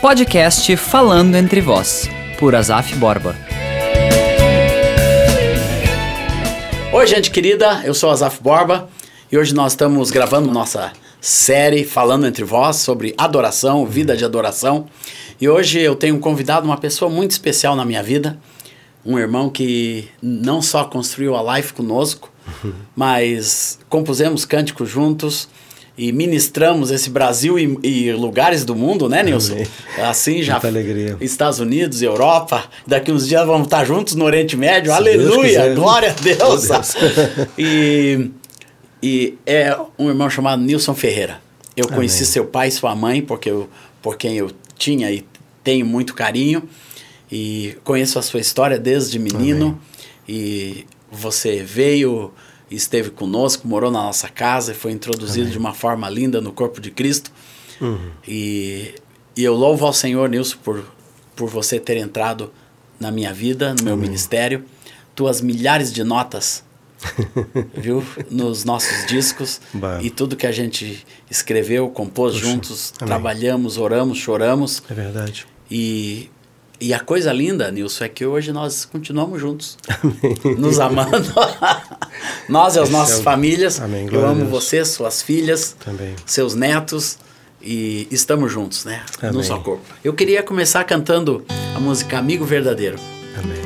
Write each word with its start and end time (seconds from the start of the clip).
Podcast 0.00 0.74
Falando 0.78 1.34
Entre 1.34 1.60
Vós, 1.60 2.08
por 2.38 2.54
Azaf 2.54 2.96
Borba. 2.96 3.36
Oi, 6.90 7.06
gente 7.06 7.30
querida, 7.30 7.82
eu 7.84 7.92
sou 7.92 8.08
Azaf 8.08 8.42
Borba 8.42 8.88
e 9.30 9.36
hoje 9.36 9.54
nós 9.54 9.72
estamos 9.72 10.10
gravando 10.10 10.50
nossa 10.50 10.90
série 11.20 11.84
Falando 11.84 12.26
Entre 12.26 12.42
Vós 12.42 12.76
sobre 12.76 13.14
adoração, 13.18 13.84
vida 13.84 14.16
de 14.16 14.24
adoração. 14.24 14.86
E 15.38 15.46
hoje 15.46 15.78
eu 15.78 15.94
tenho 15.94 16.18
convidado 16.18 16.64
uma 16.64 16.78
pessoa 16.78 17.10
muito 17.10 17.32
especial 17.32 17.76
na 17.76 17.84
minha 17.84 18.02
vida, 18.02 18.38
um 19.04 19.18
irmão 19.18 19.50
que 19.50 20.08
não 20.22 20.62
só 20.62 20.84
construiu 20.84 21.36
a 21.36 21.58
life 21.58 21.74
conosco, 21.74 22.32
mas 22.96 23.78
compusemos 23.90 24.46
cânticos 24.46 24.88
juntos 24.88 25.46
e 25.96 26.12
ministramos 26.12 26.90
esse 26.90 27.10
Brasil 27.10 27.58
e, 27.58 27.78
e 27.82 28.12
lugares 28.12 28.64
do 28.64 28.74
mundo, 28.74 29.08
né, 29.08 29.22
Nilson? 29.22 29.54
Amém. 29.54 29.66
Assim 29.98 30.42
já. 30.42 30.54
Muita 30.54 30.68
alegria. 30.68 31.16
Estados 31.20 31.60
Unidos, 31.60 32.00
Europa. 32.02 32.64
Daqui 32.86 33.12
uns 33.12 33.28
dias 33.28 33.46
vamos 33.46 33.66
estar 33.66 33.84
juntos 33.84 34.14
no 34.14 34.24
Oriente 34.24 34.56
Médio. 34.56 34.90
Se 34.90 34.96
Aleluia! 34.96 35.74
Glória 35.74 36.10
a 36.10 36.22
Deus! 36.22 36.68
Deus. 36.68 36.94
e, 37.58 38.30
e 39.02 39.34
é 39.44 39.76
um 39.98 40.08
irmão 40.08 40.30
chamado 40.30 40.62
Nilson 40.62 40.94
Ferreira. 40.94 41.40
Eu 41.76 41.84
Amém. 41.86 41.96
conheci 41.96 42.24
seu 42.24 42.46
pai 42.46 42.68
e 42.68 42.72
sua 42.72 42.94
mãe 42.94 43.20
porque 43.22 43.50
eu, 43.50 43.68
por 44.00 44.16
quem 44.16 44.36
eu 44.36 44.50
tinha 44.76 45.10
e 45.10 45.24
tenho 45.62 45.84
muito 45.84 46.14
carinho. 46.14 46.62
E 47.30 47.76
conheço 47.84 48.18
a 48.18 48.22
sua 48.22 48.40
história 48.40 48.78
desde 48.78 49.18
menino. 49.18 49.80
E 50.28 50.86
você 51.10 51.62
veio, 51.62 52.32
esteve 52.70 53.10
conosco, 53.10 53.66
morou 53.66 53.90
na 53.90 54.02
nossa 54.02 54.28
casa 54.28 54.72
e 54.72 54.74
foi 54.74 54.92
introduzido 54.92 55.42
Amém. 55.42 55.52
de 55.52 55.58
uma 55.58 55.74
forma 55.74 56.08
linda 56.08 56.40
no 56.40 56.52
corpo 56.52 56.80
de 56.80 56.90
Cristo. 56.90 57.30
Uhum. 57.80 58.10
E, 58.26 58.94
e 59.36 59.42
eu 59.42 59.54
louvo 59.54 59.86
ao 59.86 59.92
Senhor, 59.92 60.28
Nilson, 60.28 60.58
por, 60.62 60.84
por 61.34 61.48
você 61.48 61.80
ter 61.80 61.96
entrado 61.96 62.52
na 62.98 63.10
minha 63.10 63.32
vida, 63.32 63.74
no 63.74 63.84
meu 63.84 63.96
ministério. 63.96 64.64
Tuas 65.14 65.40
milhares 65.40 65.92
de 65.92 66.04
notas, 66.04 66.62
viu? 67.74 68.04
Nos 68.30 68.64
nossos 68.64 69.06
discos. 69.06 69.60
Bah. 69.72 69.98
E 70.02 70.10
tudo 70.10 70.36
que 70.36 70.46
a 70.46 70.52
gente 70.52 71.04
escreveu, 71.30 71.88
compôs 71.88 72.34
Puxa, 72.34 72.46
juntos, 72.46 72.92
amém. 72.98 73.08
trabalhamos, 73.08 73.78
oramos, 73.78 74.18
choramos. 74.18 74.82
É 74.88 74.94
verdade. 74.94 75.46
E, 75.70 76.30
e 76.80 76.94
a 76.94 76.98
coisa 76.98 77.30
linda, 77.30 77.70
Nilson, 77.70 78.04
é 78.04 78.08
que 78.08 78.24
hoje 78.24 78.52
nós 78.52 78.86
continuamos 78.86 79.38
juntos. 79.38 79.76
Nos 80.56 80.80
amando. 80.80 81.30
nós 82.48 82.74
e 82.74 82.80
as 82.80 82.88
nossas 82.88 83.20
é 83.20 83.22
famílias. 83.22 83.78
Amém, 83.80 84.04
Eu 84.04 84.10
glória 84.12 84.28
a 84.28 84.30
amo 84.32 84.46
você, 84.46 84.82
suas 84.84 85.20
filhas 85.20 85.76
Também. 85.84 86.14
seus 86.24 86.54
netos 86.54 87.18
e 87.60 88.08
estamos 88.10 88.50
juntos, 88.50 88.86
né? 88.86 89.02
Amém. 89.20 89.42
só 89.42 89.58
corpo. 89.58 89.84
Eu 90.02 90.14
queria 90.14 90.42
começar 90.42 90.82
cantando 90.84 91.44
a 91.76 91.80
música 91.80 92.18
Amigo 92.18 92.46
Verdadeiro. 92.46 92.98
Amém. 93.38 93.60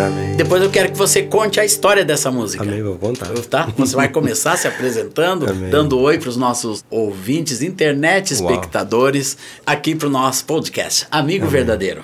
Amém. 0.00 0.36
Depois 0.36 0.62
eu 0.62 0.70
quero 0.70 0.90
que 0.90 0.96
você 0.96 1.22
conte 1.22 1.60
a 1.60 1.66
história 1.66 2.02
dessa 2.02 2.30
música. 2.30 2.64
Amém, 2.64 2.82
vou 2.82 2.96
contar. 2.96 3.28
Tá? 3.50 3.68
Você 3.76 3.94
vai 3.94 4.08
começar 4.08 4.56
se 4.56 4.66
apresentando, 4.66 5.48
Amém. 5.48 5.68
dando 5.68 5.98
oi 6.00 6.18
para 6.18 6.30
os 6.30 6.36
nossos 6.36 6.82
ouvintes, 6.90 7.60
internet, 7.60 8.34
Uau. 8.34 8.50
espectadores, 8.50 9.36
aqui 9.66 9.94
para 9.94 10.08
o 10.08 10.10
nosso 10.10 10.46
podcast. 10.46 11.06
Amigo 11.10 11.46
Verdadeiro. 11.46 12.02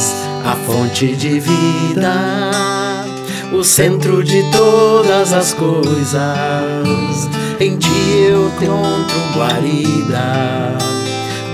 És 0.00 0.14
a 0.46 0.56
fonte 0.66 1.14
de 1.14 1.38
vida, 1.40 2.14
o 3.52 3.62
centro 3.62 4.24
de 4.24 4.42
todas 4.50 5.32
as 5.34 5.52
coisas. 5.52 7.28
Em 7.60 7.76
ti 7.76 8.28
eu 8.30 8.48
encontro 8.48 9.20
guarida, 9.34 10.78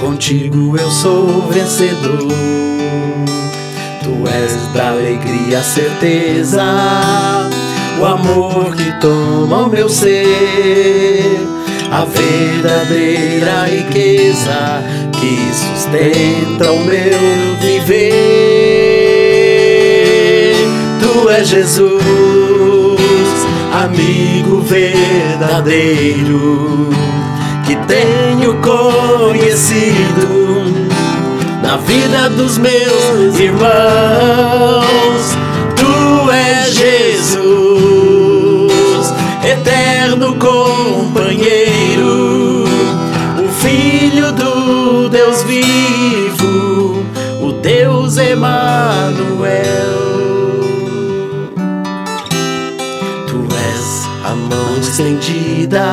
contigo 0.01 0.77
eu 0.79 0.91
sou 0.91 1.49
vencedor. 1.49 2.29
Tu 4.05 4.29
és 4.29 4.73
da 4.73 4.91
alegria 4.91 5.59
a 5.59 5.63
certeza, 5.63 6.63
o 8.01 8.05
amor 8.05 8.77
que 8.77 8.93
toma 9.01 9.67
o 9.67 9.69
meu 9.69 9.89
ser, 9.89 11.41
a 11.91 12.05
verdadeira 12.05 13.65
riqueza 13.65 14.85
que 15.19 15.51
sustenta 15.53 16.71
o 16.71 16.85
meu 16.85 17.57
viver. 17.61 18.26
Tu 21.17 21.31
és 21.31 21.49
Jesus, 21.49 21.97
amigo 23.73 24.61
verdadeiro, 24.61 26.11
que 27.65 27.75
tenho 27.87 28.61
conhecido 28.61 30.29
na 31.63 31.79
vida 31.79 32.29
dos 32.29 32.59
meus 32.59 33.41
irmãos. 33.41 33.65
Tu 35.75 36.31
és 36.31 36.75
Jesus, 36.75 37.41
eterno 39.43 40.35
companheiro, 40.35 40.56
estendida, 54.97 55.93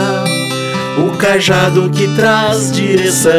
o 0.97 1.17
cajado 1.17 1.89
que 1.89 2.07
traz 2.15 2.71
direção, 2.71 3.33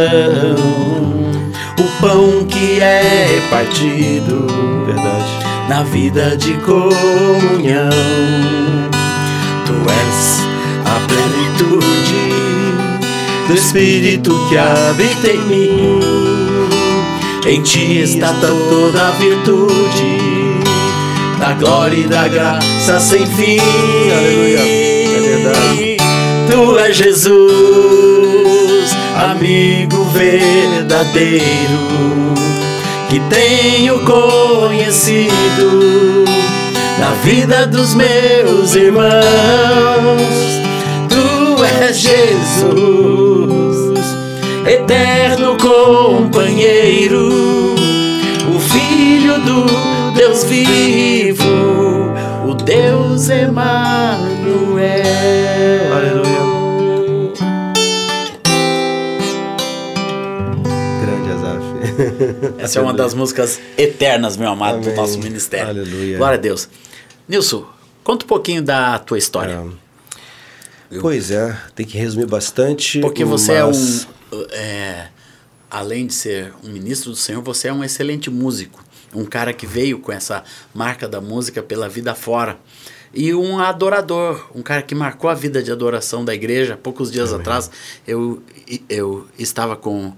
o 1.79 2.03
pão 2.03 2.45
que 2.45 2.81
é 2.81 3.41
partido 3.49 4.47
Verdade. 4.85 5.25
na 5.71 5.83
vida 5.85 6.37
de 6.37 6.53
comunhão. 6.59 7.89
Tu 9.65 9.73
és 9.91 10.43
a 10.85 11.01
plenitude 11.09 12.35
do 13.49 13.55
Espírito 13.55 14.39
que 14.51 14.59
habita 14.59 15.31
em 15.31 15.41
mim. 15.47 16.01
Em 17.47 17.63
ti 17.63 18.03
está 18.03 18.35
toda 18.35 19.09
a 19.09 19.11
virtude, 19.13 20.19
da 21.39 21.55
glória 21.55 21.97
e 21.97 22.05
da 22.05 22.29
graça 22.29 23.01
sem 23.01 23.25
fim. 23.25 23.59
Aleluia. 24.15 24.84
Tu 26.51 26.79
és 26.79 26.97
Jesus, 26.97 27.45
amigo 29.31 30.05
verdadeiro, 30.13 31.79
que 33.09 33.21
tenho 33.31 34.01
conhecido 34.01 36.25
na 36.99 37.11
vida 37.23 37.67
dos 37.67 37.95
meus 37.95 38.75
irmãos. 38.75 39.15
Tu 41.09 41.65
és 41.83 41.97
Jesus, 41.99 44.05
eterno 44.67 45.57
companheiro, 45.57 47.31
o 48.55 48.61
Filho 48.61 49.41
do 49.41 49.65
Deus 50.15 50.45
vivo, 50.45 51.84
o 52.47 52.55
Deus 52.55 53.29
Emanuel. 53.29 53.65
Aleluia. 55.95 56.45
Grande 61.01 61.31
Azaf. 61.33 61.65
Essa 62.63 62.79
é 62.79 62.83
uma 62.83 62.93
das 62.93 63.15
músicas 63.15 63.61
eternas, 63.79 64.37
meu 64.37 64.49
amado, 64.51 64.81
do 64.81 64.85
Amém. 64.87 64.97
nosso 64.97 65.19
ministério. 65.19 65.69
Aleluia. 65.69 66.17
Glória 66.19 66.39
a 66.39 66.41
Deus. 66.41 66.69
Nilson, 67.29 67.67
conta 68.03 68.25
um 68.25 68.29
pouquinho 68.29 68.63
da 68.63 68.99
tua 68.99 69.19
história. 69.19 69.65
É. 70.93 70.99
Pois 71.01 71.31
é, 71.31 71.57
tem 71.75 71.87
que 71.87 71.97
resumir 71.99 72.27
bastante. 72.27 73.01
Porque 73.01 73.25
você 73.25 73.61
mas- 73.63 74.07
é 74.33 74.37
um. 74.37 74.45
é, 74.53 75.07
além 75.71 76.07
de 76.07 76.13
ser 76.15 76.53
um 76.63 76.69
ministro 76.69 77.11
do 77.11 77.17
Senhor, 77.17 77.43
você 77.43 77.69
é 77.69 77.73
um 77.73 77.83
excelente 77.83 78.31
músico. 78.31 78.84
Um 79.15 79.25
cara 79.25 79.53
que 79.53 79.67
veio 79.67 79.99
com 79.99 80.13
essa 80.13 80.43
marca 80.75 81.09
da 81.09 81.21
música 81.21 81.63
pela 81.63 81.89
vida 81.89 82.15
fora. 82.15 82.59
E 83.13 83.33
um 83.33 83.61
adorador, 83.61 84.51
um 84.55 84.61
cara 84.61 84.83
que 84.83 84.95
marcou 84.95 85.31
a 85.31 85.35
vida 85.35 85.63
de 85.63 85.71
adoração 85.71 86.25
da 86.25 86.35
igreja. 86.35 86.77
Poucos 86.77 87.13
dias 87.13 87.33
atrás 87.33 87.71
eu, 88.07 88.43
eu 88.89 89.29
estava 89.39 89.77
com 89.77 90.13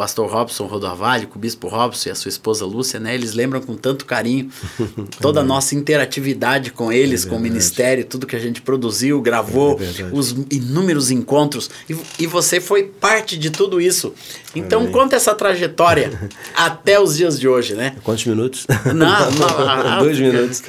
pastor 0.00 0.30
Robson 0.30 0.64
Rodovalho, 0.64 1.28
com 1.28 1.38
o 1.38 1.38
bispo 1.38 1.68
Robson 1.68 2.08
e 2.08 2.12
a 2.12 2.14
sua 2.14 2.30
esposa 2.30 2.64
Lúcia, 2.64 2.98
né? 2.98 3.14
Eles 3.14 3.34
lembram 3.34 3.60
com 3.60 3.76
tanto 3.76 4.06
carinho 4.06 4.48
toda 5.20 5.40
a 5.40 5.44
nossa 5.44 5.74
interatividade 5.74 6.70
com 6.70 6.90
eles, 6.90 7.26
É 7.26 7.28
com 7.28 7.36
o 7.36 7.38
ministério, 7.38 8.02
tudo 8.06 8.26
que 8.26 8.34
a 8.34 8.38
gente 8.38 8.62
produziu, 8.62 9.20
gravou, 9.20 9.78
É 9.78 10.04
os 10.10 10.34
inúmeros 10.50 11.10
encontros. 11.10 11.68
E, 11.86 11.94
e 12.18 12.26
você 12.26 12.62
foi 12.62 12.84
parte 12.84 13.36
de 13.36 13.50
tudo 13.50 13.78
isso. 13.78 14.14
Então, 14.56 14.80
Amém. 14.80 14.92
conta 14.92 15.16
essa 15.16 15.34
trajetória 15.34 16.30
até 16.56 16.98
os 16.98 17.18
dias 17.18 17.38
de 17.38 17.46
hoje, 17.46 17.74
né? 17.74 17.94
Quantos 18.02 18.24
minutos? 18.24 18.66
Não, 18.86 19.30
não, 19.32 20.00
Dois 20.00 20.18
minutos. 20.18 20.62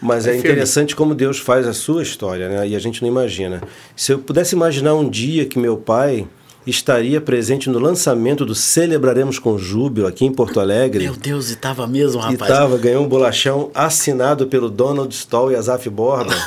Mas 0.00 0.26
é 0.26 0.32
É 0.32 0.38
interessante 0.38 0.96
como 0.96 1.14
Deus 1.14 1.38
faz 1.38 1.66
a 1.66 1.74
sua 1.74 2.02
história, 2.02 2.48
né? 2.48 2.66
E 2.66 2.74
a 2.74 2.78
gente 2.78 3.02
não 3.02 3.08
imagina. 3.10 3.60
Se 3.94 4.12
eu 4.12 4.20
pudesse 4.20 4.54
imaginar 4.54 4.94
um 4.94 5.06
dia 5.06 5.44
que 5.44 5.58
meu 5.58 5.76
pai 5.76 6.26
estaria 6.66 7.20
presente 7.20 7.70
no 7.70 7.78
lançamento 7.78 8.44
do 8.44 8.54
Celebraremos 8.54 9.38
com 9.38 9.56
Júbilo 9.58 10.06
aqui 10.06 10.24
em 10.26 10.32
Porto 10.32 10.60
Alegre. 10.60 11.04
Meu 11.04 11.14
Deus, 11.16 11.50
e 11.50 11.56
tava 11.56 11.86
mesmo, 11.86 12.20
E 12.20 12.32
rapaz. 12.32 12.50
tava, 12.50 12.76
ganhou 12.78 13.04
um 13.04 13.08
bolachão 13.08 13.70
assinado 13.74 14.46
pelo 14.46 14.68
Donald 14.70 15.12
Stoll 15.14 15.52
e 15.52 15.56
Azaf 15.56 15.88
Borba. 15.88 16.34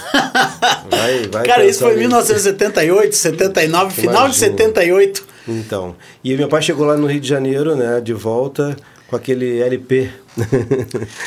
Vai, 0.90 1.28
vai 1.28 1.46
Cara, 1.46 1.66
isso 1.66 1.80
foi 1.80 1.90
em 1.94 1.98
nisso. 1.98 2.08
1978, 2.10 3.16
79, 3.16 3.94
final 3.94 4.30
de 4.30 4.38
Imagina. 4.38 4.58
78. 4.58 5.24
Então, 5.48 5.96
e 6.24 6.36
meu 6.36 6.48
pai 6.48 6.62
chegou 6.62 6.86
lá 6.86 6.96
no 6.96 7.08
Rio 7.08 7.20
de 7.20 7.28
Janeiro, 7.28 7.76
né, 7.76 8.00
de 8.00 8.14
volta 8.14 8.76
com 9.14 9.18
aquele 9.18 9.60
LP. 9.60 10.10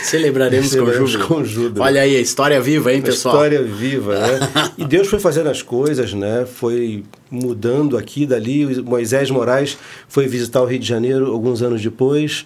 Celebraremos 0.02 0.70
Celebraremos 0.70 1.16
com 1.16 1.44
júbilo. 1.44 1.84
Olha 1.84 2.00
aí, 2.00 2.16
a 2.16 2.20
história 2.20 2.60
viva, 2.60 2.92
hein, 2.92 3.00
pessoal? 3.00 3.36
história 3.36 3.62
viva, 3.62 4.18
né? 4.18 4.40
E 4.76 4.84
Deus 4.84 5.06
foi 5.06 5.20
fazendo 5.20 5.48
as 5.48 5.62
coisas, 5.62 6.12
né? 6.12 6.44
Foi 6.46 7.04
mudando 7.30 7.96
aqui 7.96 8.24
e 8.24 8.26
dali. 8.26 8.66
O 8.80 8.84
Moisés 8.84 9.30
Moraes 9.30 9.78
foi 10.08 10.26
visitar 10.26 10.62
o 10.62 10.64
Rio 10.64 10.80
de 10.80 10.86
Janeiro 10.86 11.32
alguns 11.32 11.62
anos 11.62 11.80
depois. 11.80 12.44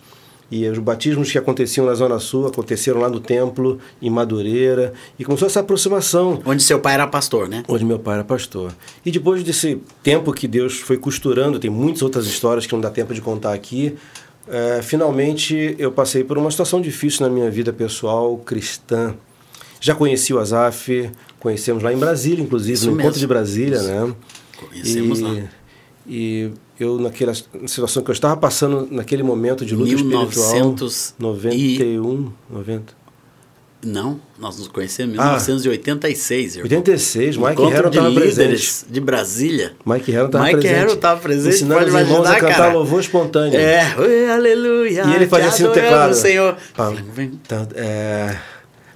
E 0.50 0.68
os 0.68 0.78
batismos 0.78 1.30
que 1.30 1.38
aconteciam 1.38 1.86
na 1.86 1.94
Zona 1.94 2.18
Sul 2.18 2.48
aconteceram 2.48 3.00
lá 3.00 3.08
no 3.08 3.20
templo, 3.20 3.78
em 4.02 4.10
Madureira. 4.10 4.92
E 5.18 5.24
começou 5.24 5.46
essa 5.46 5.60
aproximação. 5.60 6.42
Onde 6.44 6.62
seu 6.62 6.80
pai 6.80 6.94
era 6.94 7.06
pastor, 7.06 7.48
né? 7.48 7.62
Onde 7.68 7.84
meu 7.84 8.00
pai 8.00 8.16
era 8.16 8.24
pastor. 8.24 8.72
E 9.06 9.10
depois 9.10 9.42
desse 9.44 9.80
tempo 10.02 10.32
que 10.32 10.48
Deus 10.48 10.80
foi 10.80 10.98
costurando, 10.98 11.58
tem 11.58 11.70
muitas 11.70 12.02
outras 12.02 12.26
histórias 12.26 12.66
que 12.66 12.72
não 12.72 12.80
dá 12.80 12.90
tempo 12.90 13.14
de 13.14 13.20
contar 13.20 13.54
aqui. 13.54 13.96
Eh, 14.48 14.80
finalmente 14.82 15.74
eu 15.78 15.92
passei 15.92 16.24
por 16.24 16.38
uma 16.38 16.50
situação 16.50 16.80
difícil 16.80 17.26
na 17.26 17.32
minha 17.32 17.50
vida 17.50 17.72
pessoal 17.72 18.36
cristã. 18.38 19.14
Já 19.80 19.94
conheci 19.94 20.34
o 20.34 20.38
Azaf, 20.38 21.10
conhecemos 21.38 21.82
lá 21.82 21.92
em 21.92 21.98
Brasília, 21.98 22.42
inclusive, 22.42 22.74
Isso 22.74 22.86
no 22.86 22.92
mesmo. 22.92 23.02
encontro 23.02 23.20
de 23.20 23.26
Brasília, 23.26 23.82
né? 23.82 24.14
Conhecemos 24.56 25.20
e, 25.20 25.22
lá. 25.22 25.48
E 26.06 26.50
eu, 26.78 26.98
naquela 26.98 27.32
situação 27.66 28.02
que 28.02 28.10
eu 28.10 28.12
estava 28.12 28.36
passando 28.36 28.88
naquele 28.90 29.22
momento 29.22 29.64
de 29.64 29.74
luta 29.74 29.94
espiritual, 29.94 30.26
1900 30.26 31.14
91, 31.18 32.32
90. 32.50 32.99
Não, 33.82 34.20
nós 34.38 34.58
nos 34.58 34.68
conhecemos 34.68 35.14
em 35.14 35.18
Ah. 35.18 35.24
1986, 35.38 36.56
irmão. 36.56 36.64
86, 36.64 37.36
Mike 37.38 37.52
Encontro 37.52 37.88
estava 37.88 38.12
presente. 38.12 38.84
de 38.90 39.00
Brasília. 39.00 39.72
Mike 39.86 40.12
Herron 40.12 40.26
estava 40.26 40.44
Mike 40.44 40.56
presente. 40.60 40.80
Herron 40.80 40.92
estava 40.92 41.20
presente, 41.20 41.54
Ensinando 41.54 41.74
pode 41.80 41.90
os 41.90 41.94
irmãos 42.00 42.16
imaginar, 42.18 42.36
a 42.36 42.40
cantar 42.40 42.56
cara. 42.56 42.72
louvor 42.74 43.00
espontâneo. 43.00 43.58
É, 43.58 43.94
oi, 43.98 44.30
aleluia. 44.30 45.02
E 45.06 45.14
ele 45.14 45.26
fazia 45.26 45.48
assim 45.48 45.64
adoramos, 45.64 45.88
teclado. 45.90 46.14
Senhor. 46.14 46.56
Pá, 46.76 46.90
Vem. 47.14 47.30
tá, 47.48 47.66
é, 47.74 48.36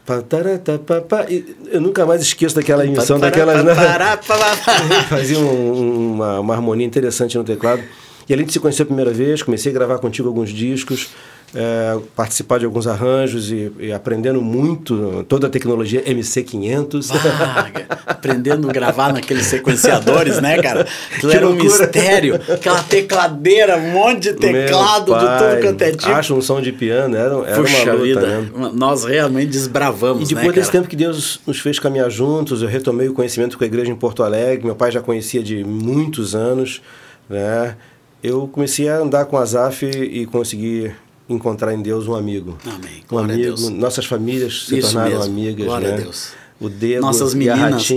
tá, 0.04 1.26
Eu 1.72 1.80
nunca 1.80 2.04
mais 2.04 2.20
esqueço 2.20 2.54
daquela 2.54 2.84
emissão, 2.84 3.18
daquelas. 3.18 3.64
né? 3.64 3.74
Fazia 5.08 5.38
um- 5.38 6.12
uma, 6.14 6.40
uma 6.40 6.54
harmonia 6.54 6.86
interessante 6.86 7.38
no 7.38 7.44
teclado. 7.44 7.82
E 8.28 8.32
ali 8.32 8.42
a 8.42 8.44
gente 8.44 8.52
se 8.52 8.60
conheceu 8.60 8.84
a 8.84 8.86
primeira 8.86 9.12
vez, 9.12 9.42
comecei 9.42 9.70
a 9.70 9.74
gravar 9.74 9.98
contigo 9.98 10.28
alguns 10.28 10.50
discos, 10.50 11.08
é, 11.54 11.98
participar 12.16 12.58
de 12.58 12.64
alguns 12.64 12.86
arranjos 12.86 13.50
e, 13.50 13.70
e 13.78 13.92
aprendendo 13.92 14.42
muito 14.42 15.24
toda 15.28 15.46
a 15.46 15.50
tecnologia 15.50 16.02
MC500. 16.02 17.10
Ah, 17.14 17.70
aprendendo 18.06 18.68
a 18.68 18.72
gravar 18.72 19.12
naqueles 19.12 19.46
sequenciadores, 19.46 20.40
né, 20.40 20.60
cara? 20.60 20.86
Aquilo 21.14 21.30
Que 21.30 21.36
era 21.36 21.46
um 21.46 21.50
loucura. 21.50 21.78
mistério. 21.86 22.34
Aquela 22.34 22.82
tecladeira, 22.82 23.76
um 23.76 23.90
monte 23.92 24.22
de 24.22 24.34
teclado 24.34 25.12
Meu 25.12 25.20
de 25.20 25.26
tudo 25.26 25.62
quanto 25.62 25.82
é 25.82 25.90
tipo. 25.92 26.12
Acho 26.12 26.34
um 26.34 26.42
som 26.42 26.60
de 26.60 26.72
piano, 26.72 27.16
era, 27.16 27.34
era 27.46 27.56
Puxa 27.56 27.84
uma 27.84 27.92
luta, 27.92 28.04
vida, 28.04 28.26
né? 28.26 28.50
nós 28.74 29.04
realmente 29.04 29.50
desbravamos, 29.50 30.30
E 30.30 30.34
depois 30.34 30.48
né, 30.48 30.54
desse 30.54 30.72
tempo 30.72 30.88
que 30.88 30.96
Deus 30.96 31.40
nos 31.46 31.60
fez 31.60 31.78
caminhar 31.78 32.10
juntos, 32.10 32.62
eu 32.62 32.68
retomei 32.68 33.08
o 33.08 33.14
conhecimento 33.14 33.56
com 33.56 33.62
a 33.62 33.66
igreja 33.66 33.90
em 33.90 33.96
Porto 33.96 34.22
Alegre. 34.22 34.64
Meu 34.64 34.74
pai 34.74 34.90
já 34.90 35.00
conhecia 35.00 35.42
de 35.42 35.62
muitos 35.62 36.34
anos, 36.34 36.82
né? 37.28 37.76
Eu 38.22 38.48
comecei 38.48 38.88
a 38.88 38.96
andar 38.96 39.26
com 39.26 39.36
Azaf 39.36 39.84
e, 39.84 40.22
e 40.22 40.26
consegui 40.26 40.90
encontrar 41.28 41.72
em 41.74 41.80
Deus 41.82 42.06
um 42.06 42.14
amigo. 42.14 42.56
Amém. 42.66 43.02
Um 43.04 43.08
Glória 43.08 43.34
amigo. 43.34 43.70
Nossas 43.70 44.04
famílias 44.06 44.66
se 44.66 44.78
Isso 44.78 44.92
tornaram 44.92 45.10
mesmo. 45.18 45.24
amigas, 45.32 45.66
Glória 45.66 45.88
né? 45.88 45.94
a 45.94 45.96
Deus. 45.98 46.28
O 46.60 46.68
dedo 46.68 47.00
Nossas 47.00 47.34
e 47.34 47.50
a 47.50 47.56
meninas, 47.56 47.88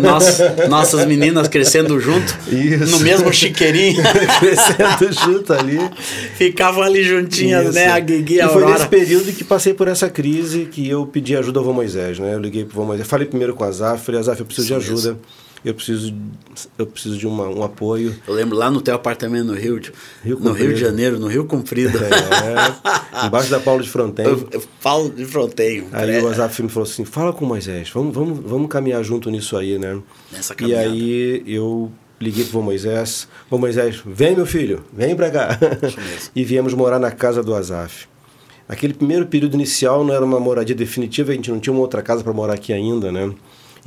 nós- 0.00 0.38
nossas 0.68 1.06
meninas 1.06 1.46
crescendo 1.46 2.00
junto, 2.00 2.34
Isso. 2.50 2.86
no 2.96 3.00
mesmo 3.00 3.30
chiqueirinho, 3.32 4.02
Crescendo 4.40 5.12
junto 5.12 5.52
ali. 5.52 5.78
ficavam 6.36 6.82
ali 6.82 7.04
juntinhas, 7.04 7.66
Isso. 7.66 7.74
né, 7.74 7.86
a 7.88 7.98
Guigui 8.00 8.36
e 8.36 8.40
a 8.40 8.46
E 8.46 8.48
foi 8.48 8.64
nesse 8.64 8.88
período 8.88 9.30
que 9.32 9.44
passei 9.44 9.74
por 9.74 9.88
essa 9.88 10.08
crise 10.08 10.64
que 10.72 10.88
eu 10.88 11.06
pedi 11.06 11.36
ajuda 11.36 11.58
ao 11.60 11.64
Vô 11.64 11.72
Moisés, 11.74 12.18
né? 12.18 12.34
Eu 12.34 12.40
liguei 12.40 12.64
pro 12.64 12.76
Vô 12.76 12.84
Moisés, 12.84 13.06
falei 13.06 13.26
primeiro 13.26 13.52
com 13.54 13.62
o 13.62 13.66
Azaf, 13.66 14.02
falei, 14.04 14.20
Azaf, 14.20 14.40
eu 14.40 14.46
preciso 14.46 14.74
Isso 14.74 14.80
de 14.80 14.90
ajuda, 14.90 15.18
eu 15.64 15.74
preciso, 15.74 16.14
eu 16.78 16.86
preciso 16.86 17.16
de 17.16 17.26
uma, 17.26 17.48
um 17.48 17.62
apoio. 17.62 18.14
Eu 18.26 18.34
lembro 18.34 18.56
lá 18.56 18.70
no 18.70 18.80
teu 18.80 18.94
apartamento 18.94 19.46
no 19.46 19.54
Rio, 19.54 19.80
de, 19.80 19.92
Rio 20.22 20.38
no 20.38 20.52
Rio 20.52 20.74
de 20.74 20.80
Janeiro, 20.80 21.18
no 21.18 21.26
Rio 21.26 21.44
Comprido. 21.46 21.98
É, 21.98 23.26
embaixo 23.26 23.50
da 23.50 23.58
Paulo 23.58 23.82
de 23.82 23.88
eu 24.52 24.62
falo 24.80 25.10
de 25.10 25.24
fronteio. 25.24 25.86
Aí 25.92 26.10
É, 26.16 26.22
o 26.22 26.28
Azaf 26.28 26.62
me 26.62 26.68
falou 26.68 26.88
assim, 26.88 27.04
fala 27.04 27.32
com 27.32 27.44
o 27.44 27.48
Moisés, 27.48 27.90
vamos, 27.90 28.14
vamos, 28.14 28.38
vamos 28.38 28.68
caminhar 28.68 29.02
junto 29.02 29.30
nisso 29.30 29.56
aí, 29.56 29.78
né? 29.78 30.00
Nessa 30.32 30.54
E 30.60 30.74
aí 30.74 31.42
eu 31.46 31.90
liguei 32.20 32.44
pro 32.44 32.62
Moisés, 32.62 33.28
Vô 33.50 33.58
Moisés, 33.58 34.00
vem 34.04 34.34
meu 34.34 34.46
filho, 34.46 34.84
vem 34.92 35.14
pra 35.14 35.30
cá. 35.30 35.58
E 36.34 36.44
viemos 36.44 36.74
morar 36.74 36.98
na 36.98 37.10
casa 37.10 37.42
do 37.42 37.54
Azaf. 37.54 38.06
Aquele 38.68 38.92
primeiro 38.92 39.26
período 39.26 39.54
inicial 39.54 40.04
não 40.04 40.14
era 40.14 40.24
uma 40.24 40.38
moradia 40.38 40.74
definitiva, 40.74 41.32
a 41.32 41.34
gente 41.34 41.50
não 41.50 41.58
tinha 41.58 41.72
uma 41.72 41.80
outra 41.80 42.02
casa 42.02 42.22
para 42.22 42.32
morar 42.32 42.54
aqui 42.54 42.72
ainda, 42.72 43.10
né? 43.10 43.32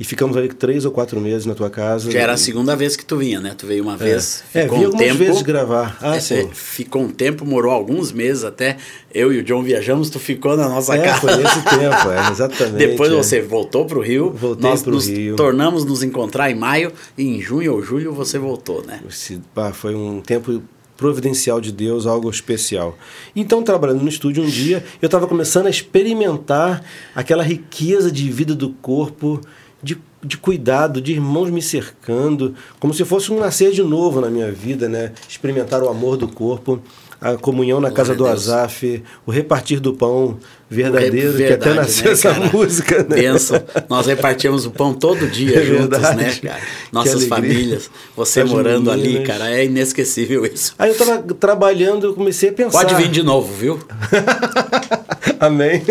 E 0.02 0.04
ficamos 0.04 0.36
ali 0.36 0.48
três 0.48 0.84
ou 0.84 0.90
quatro 0.90 1.20
meses 1.20 1.46
na 1.46 1.54
tua 1.54 1.70
casa. 1.70 2.10
Já 2.10 2.18
era 2.18 2.32
a 2.32 2.36
segunda 2.36 2.74
vez 2.74 2.96
que 2.96 3.04
tu 3.04 3.16
vinha, 3.18 3.38
né? 3.40 3.54
Tu 3.56 3.64
veio 3.68 3.84
uma 3.84 3.96
vez, 3.96 4.42
É, 4.52 4.62
ficou 4.62 4.78
vi 4.78 4.82
um 4.84 4.86
algumas 4.88 5.06
tempo. 5.06 5.18
vezes 5.18 5.42
gravar. 5.42 5.96
Ah, 6.00 6.16
É, 6.16 6.20
sim. 6.20 6.34
é, 6.34 6.48
ficou 6.52 7.02
um 7.02 7.08
tempo, 7.08 7.46
morou 7.46 7.70
alguns 7.70 8.10
meses 8.10 8.42
até. 8.42 8.78
Eu 9.14 9.32
e 9.32 9.38
o 9.38 9.44
John 9.44 9.62
viajamos, 9.62 10.10
tu 10.10 10.18
ficou 10.18 10.56
na 10.56 10.68
nossa 10.68 10.96
É, 10.96 11.04
casa. 11.04 11.20
foi 11.20 11.36
nesse 11.36 11.62
tempo, 11.70 12.10
é, 12.10 12.30
exatamente. 12.32 12.78
Depois 12.78 13.12
é. 13.12 13.14
você 13.14 13.40
voltou 13.40 13.86
para 13.86 13.96
o 13.96 14.02
Rio. 14.02 14.32
Voltei 14.32 14.68
nós 14.68 14.82
pro 14.82 14.90
nos 14.92 15.06
Rio. 15.06 15.36
tornamos 15.36 15.84
nos 15.84 16.02
encontrar 16.02 16.50
em 16.50 16.56
maio 16.56 16.90
e 17.16 17.22
em 17.22 17.40
junho 17.40 17.72
ou 17.74 17.80
julho 17.80 18.12
você 18.12 18.40
voltou, 18.40 18.84
né? 18.84 18.98
Esse, 19.08 19.40
pá, 19.54 19.72
foi 19.72 19.94
um 19.94 20.20
tempo 20.20 20.60
providencial 20.96 21.60
de 21.60 21.70
Deus, 21.72 22.06
algo 22.06 22.28
especial. 22.28 22.98
Então, 23.36 23.62
trabalhando 23.62 24.02
no 24.02 24.08
estúdio 24.08 24.42
um 24.42 24.46
dia, 24.48 24.84
eu 25.00 25.06
estava 25.06 25.26
começando 25.28 25.66
a 25.66 25.70
experimentar 25.70 26.84
aquela 27.14 27.42
riqueza 27.42 28.10
de 28.10 28.30
vida 28.30 28.54
do 28.54 28.70
corpo, 28.70 29.40
de, 29.82 29.98
de 30.22 30.36
cuidado, 30.36 31.00
de 31.00 31.12
irmãos 31.12 31.50
me 31.50 31.60
cercando, 31.60 32.54
como 32.78 32.94
se 32.94 33.04
fosse 33.04 33.32
um 33.32 33.38
nascer 33.40 33.72
de 33.72 33.82
novo 33.82 34.20
na 34.20 34.30
minha 34.30 34.50
vida, 34.52 34.88
né? 34.88 35.12
Experimentar 35.28 35.82
o 35.82 35.88
amor 35.88 36.16
do 36.16 36.28
corpo, 36.28 36.80
a 37.20 37.36
comunhão 37.36 37.80
na 37.80 37.90
casa 37.90 38.14
Glória 38.14 38.34
do 38.34 38.40
a 38.40 38.46
Deus. 38.46 38.48
Azaf, 38.48 39.02
o 39.26 39.30
repartir 39.30 39.78
do 39.80 39.92
pão 39.94 40.38
verdadeiro, 40.68 41.36
que 41.36 41.44
até 41.44 41.56
Verdade, 41.56 41.76
nasceu 41.76 42.04
né, 42.06 42.12
essa 42.12 42.32
cara? 42.34 42.50
música, 42.52 42.98
né? 43.08 43.16
Bênção. 43.16 43.62
Nós 43.88 44.06
repartíamos 44.06 44.66
o 44.66 44.70
pão 44.70 44.92
todo 44.94 45.26
dia 45.28 45.58
É 45.60 45.64
juntos, 45.64 45.98
verdade. 45.98 46.16
né, 46.16 46.50
cara? 46.50 46.60
Nossas 46.90 47.24
famílias. 47.26 47.90
Você 48.16 48.40
As 48.40 48.50
morando 48.50 48.90
ali, 48.90 49.02
meninas. 49.02 49.26
cara, 49.26 49.50
é 49.50 49.64
inesquecível 49.64 50.44
isso. 50.46 50.74
Aí 50.78 50.88
eu 50.90 50.92
estava 50.96 51.22
trabalhando, 51.34 52.06
eu 52.08 52.14
comecei 52.14 52.48
a 52.50 52.52
pensar. 52.52 52.78
Pode 52.78 52.94
vir 52.94 53.08
de 53.10 53.22
novo, 53.22 53.52
viu? 53.54 53.78
Amém. 55.42 55.82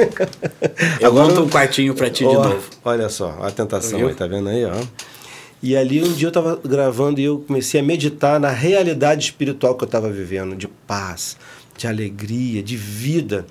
Eu 1.02 1.14
monto 1.14 1.42
um 1.42 1.50
quartinho 1.50 1.94
pra 1.94 2.10
ti 2.10 2.20
de 2.20 2.36
Ó, 2.36 2.44
novo. 2.44 2.64
Olha 2.86 3.10
só, 3.10 3.38
a 3.42 3.52
tentação 3.52 4.00
Viu? 4.00 4.08
aí, 4.08 4.16
tá 4.16 4.26
vendo 4.26 4.48
aí, 4.48 4.64
ó? 4.64 4.82
E 5.62 5.76
ali 5.76 6.02
um 6.02 6.14
dia 6.14 6.28
eu 6.28 6.30
estava 6.30 6.60
gravando 6.64 7.20
e 7.20 7.26
eu 7.26 7.44
comecei 7.46 7.82
a 7.82 7.84
meditar 7.84 8.40
na 8.40 8.50
realidade 8.50 9.26
espiritual 9.26 9.76
que 9.76 9.84
eu 9.84 9.88
estava 9.88 10.10
vivendo, 10.10 10.56
de 10.56 10.70
paz, 10.70 11.36
de 11.78 11.86
alegria, 11.86 12.64
de 12.64 12.78
vida. 12.78 13.46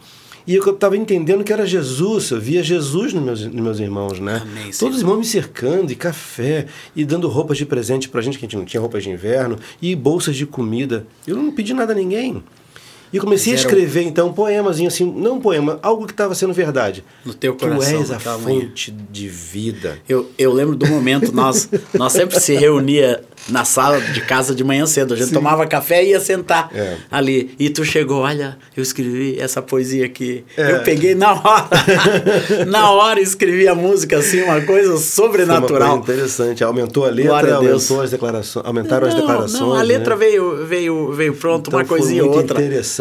E 0.47 0.55
eu 0.55 0.71
estava 0.71 0.97
entendendo 0.97 1.45
que 1.45 1.53
era 1.53 1.67
Jesus, 1.67 2.31
eu 2.31 2.41
via 2.41 2.63
Jesus 2.63 3.13
nos 3.13 3.23
meus, 3.23 3.45
nos 3.45 3.63
meus 3.63 3.79
irmãos, 3.79 4.19
né? 4.19 4.41
Amém. 4.43 4.71
Todos 4.77 4.97
os 4.97 5.03
irmãos 5.03 5.19
me 5.19 5.25
cercando, 5.25 5.93
e 5.93 5.95
café, 5.95 6.67
e 6.97 7.05
dando 7.05 7.29
roupas 7.29 7.59
de 7.59 7.67
presente 7.67 8.09
pra 8.09 8.23
gente, 8.23 8.39
que 8.39 8.47
a 8.47 8.49
gente 8.49 8.57
não 8.57 8.65
tinha 8.65 8.81
roupas 8.81 9.05
de 9.05 9.11
inverno, 9.11 9.59
e 9.83 9.95
bolsas 9.95 10.35
de 10.35 10.47
comida. 10.47 11.07
Eu 11.27 11.37
não 11.37 11.53
pedi 11.53 11.75
nada 11.75 11.93
a 11.93 11.95
ninguém. 11.95 12.43
E 13.13 13.19
comecei 13.19 13.53
Mas 13.53 13.63
a 13.63 13.65
escrever, 13.67 14.03
então, 14.03 14.29
um 14.29 14.33
poemazinho 14.33 14.87
assim, 14.89 15.05
não 15.05 15.35
um 15.37 15.41
poema, 15.41 15.79
algo 15.83 16.07
que 16.07 16.13
estava 16.13 16.35
sendo 16.35 16.53
verdade. 16.53 17.03
No 17.25 17.35
teu 17.35 17.55
Tu 17.55 17.65
coração, 17.67 17.99
és 18.01 18.11
a 18.11 18.15
naquela 18.15 18.39
manhã. 18.39 18.61
fonte 18.61 18.91
de 19.11 19.29
vida. 19.29 19.99
Eu, 20.09 20.31
eu 20.39 20.53
lembro 20.53 20.77
do 20.77 20.87
momento, 20.87 21.33
nós, 21.35 21.69
nós 21.95 22.13
sempre 22.13 22.39
se 22.39 22.55
reunia 22.55 23.21
na 23.49 23.65
sala 23.65 24.01
de 24.01 24.21
casa 24.21 24.55
de 24.55 24.63
manhã 24.63 24.87
cedo. 24.87 25.15
A 25.15 25.17
gente 25.17 25.33
tomava 25.33 25.67
café 25.67 26.05
e 26.05 26.11
ia 26.11 26.21
sentar 26.21 26.71
É. 26.75 26.99
ali. 27.11 27.53
E 27.59 27.69
tu 27.71 27.85
chegou, 27.85 28.19
olha, 28.21 28.57
eu 28.77 28.83
escrevi 28.83 29.41
essa 29.41 29.61
poesia 29.61 30.05
aqui. 30.07 30.45
É. 30.57 30.73
Eu 30.73 30.81
peguei 30.83 31.15
na 31.15 31.33
hora. 31.33 31.69
na 32.69 32.91
hora 32.93 33.21
escrevi 33.21 33.67
a 33.67 33.75
música 33.75 34.19
assim, 34.19 34.43
uma 34.43 34.61
coisa 34.61 34.89
Foi 34.89 34.93
uma 34.95 34.99
sobrenatural. 34.99 35.99
coisa 35.99 36.13
interessante. 36.13 36.63
Aumentou 36.63 37.07
a 37.07 37.11
letra, 37.11 37.55
a 37.55 37.57
aumentou 37.57 38.01
as 38.03 38.11
declarações, 38.11 38.65
aumentaram 38.67 39.09
as 39.09 39.15
Não, 39.15 39.21
declarações. 39.21 39.61
Não, 39.61 39.73
a 39.75 39.83
letra 39.83 40.15
né? 40.15 40.25
veio, 40.25 40.67
veio, 40.67 41.13
veio 41.13 41.35
pronto, 41.35 41.69
Então 41.69 41.81
uma 41.81 41.85
coisinha 41.87 42.25
outra. 42.25 42.43
interessante 42.63 43.00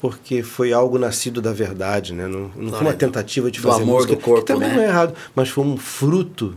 porque 0.00 0.42
foi 0.42 0.72
algo 0.72 0.98
nascido 0.98 1.40
da 1.40 1.52
verdade, 1.52 2.12
né? 2.12 2.26
Não, 2.26 2.50
não 2.56 2.70
foi 2.70 2.80
uma 2.80 2.92
tentativa 2.94 3.50
de 3.50 3.60
Do 3.60 3.68
fazer 3.68 3.82
amor 3.82 3.96
música, 3.96 4.14
do 4.14 4.20
corpo, 4.20 4.40
que 4.44 4.52
também 4.52 4.68
né? 4.68 4.76
não 4.76 4.82
é 4.82 4.86
errado, 4.86 5.14
mas 5.34 5.48
foi 5.48 5.64
um 5.64 5.76
fruto, 5.76 6.56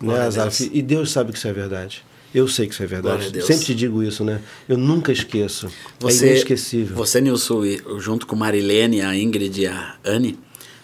Glória 0.00 0.22
né, 0.22 0.26
Azaf? 0.26 0.70
E 0.72 0.82
Deus 0.82 1.10
sabe 1.10 1.32
que 1.32 1.38
isso 1.38 1.48
é 1.48 1.52
verdade. 1.52 2.04
Eu 2.34 2.46
sei 2.46 2.66
que 2.66 2.74
isso 2.74 2.82
é 2.82 2.86
verdade. 2.86 3.42
Sempre 3.42 3.64
te 3.66 3.74
digo 3.74 4.02
isso, 4.02 4.24
né? 4.24 4.40
Eu 4.68 4.78
nunca 4.78 5.10
esqueço. 5.10 5.68
Você, 5.98 6.26
é 6.26 6.30
inesquecível. 6.30 6.96
Você, 6.96 7.20
Nilson, 7.20 7.62
junto 7.98 8.26
com 8.26 8.36
Marilene, 8.36 9.00
a 9.02 9.16
Ingrid 9.16 9.62
e 9.62 9.66
a 9.66 9.96
Anne, 10.04 10.38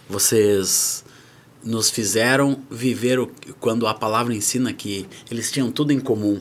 vocês 0.09 1.05
nos 1.63 1.89
fizeram 1.89 2.61
viver 2.71 3.19
o, 3.19 3.31
quando 3.61 3.87
a 3.87 3.95
palavra 3.95 4.35
ensina 4.35 4.73
que 4.73 5.07
eles 5.31 5.51
tinham 5.51 5.71
tudo 5.71 5.93
em 5.93 6.01
comum. 6.01 6.41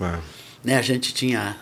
Ah, 0.00 0.20
Né? 0.62 0.76
A 0.76 0.82
gente 0.82 1.12
tinha 1.12 1.56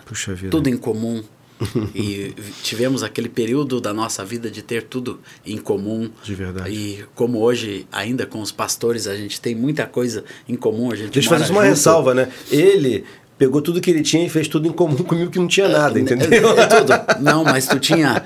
tudo 0.49 0.69
em 0.69 0.77
comum. 0.77 1.23
e 1.93 2.33
tivemos 2.61 3.03
aquele 3.03 3.29
período 3.29 3.79
da 3.79 3.93
nossa 3.93 4.23
vida 4.23 4.49
de 4.49 4.61
ter 4.61 4.83
tudo 4.83 5.19
em 5.45 5.57
comum. 5.57 6.09
De 6.23 6.35
verdade. 6.35 6.69
E 6.69 7.05
como 7.15 7.39
hoje, 7.39 7.87
ainda 7.91 8.25
com 8.25 8.41
os 8.41 8.51
pastores, 8.51 9.07
a 9.07 9.15
gente 9.15 9.39
tem 9.39 9.55
muita 9.55 9.85
coisa 9.85 10.23
em 10.47 10.55
comum. 10.55 10.91
A 10.91 10.95
gente 10.95 11.11
Deixa 11.11 11.33
eu 11.33 11.39
fazer 11.39 11.51
uma 11.51 11.63
ressalva, 11.63 12.13
né? 12.13 12.31
Ele 12.51 13.03
pegou 13.43 13.61
tudo 13.61 13.81
que 13.81 13.91
ele 13.91 14.01
tinha 14.01 14.25
e 14.25 14.29
fez 14.29 14.47
tudo 14.47 14.69
em 14.69 14.71
comum 14.71 14.95
comigo 15.03 15.29
que 15.29 15.37
não 15.37 15.49
tinha 15.49 15.67
nada, 15.67 15.99
entendeu? 15.99 16.57
É, 16.57 16.61
é 16.63 16.65
tudo. 16.65 16.93
Não, 17.19 17.43
mas 17.43 17.67
tu 17.67 17.77
tinha. 17.77 18.23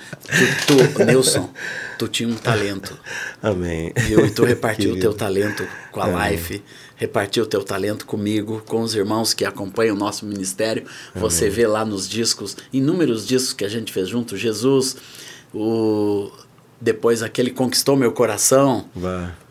Tu, 0.67 0.93
tu, 0.93 1.03
Nilson, 1.03 1.49
tu 1.97 2.07
tinha 2.07 2.29
um 2.29 2.35
talento. 2.35 2.95
Amém. 3.41 3.91
Viu? 3.95 4.23
E 4.27 4.29
tu 4.29 4.45
repartiu 4.45 4.93
o 4.93 4.99
teu 4.99 5.13
talento 5.15 5.67
com 5.91 6.01
a 6.01 6.05
Amém. 6.05 6.31
Life, 6.33 6.63
repartiu 6.95 7.45
o 7.45 7.47
teu 7.47 7.63
talento 7.63 8.05
comigo, 8.05 8.61
com 8.67 8.81
os 8.81 8.93
irmãos 8.93 9.33
que 9.33 9.43
acompanham 9.43 9.95
o 9.95 9.99
nosso 9.99 10.23
ministério. 10.23 10.83
Você 11.15 11.49
vê 11.49 11.65
lá 11.65 11.83
nos 11.83 12.07
discos, 12.07 12.55
inúmeros 12.71 13.25
discos 13.25 13.53
que 13.53 13.65
a 13.65 13.69
gente 13.69 13.91
fez 13.91 14.07
junto, 14.07 14.37
Jesus, 14.37 14.97
o 15.51 16.29
depois 16.79 17.23
aquele 17.23 17.49
conquistou 17.51 17.95
meu 17.95 18.11
coração, 18.11 18.85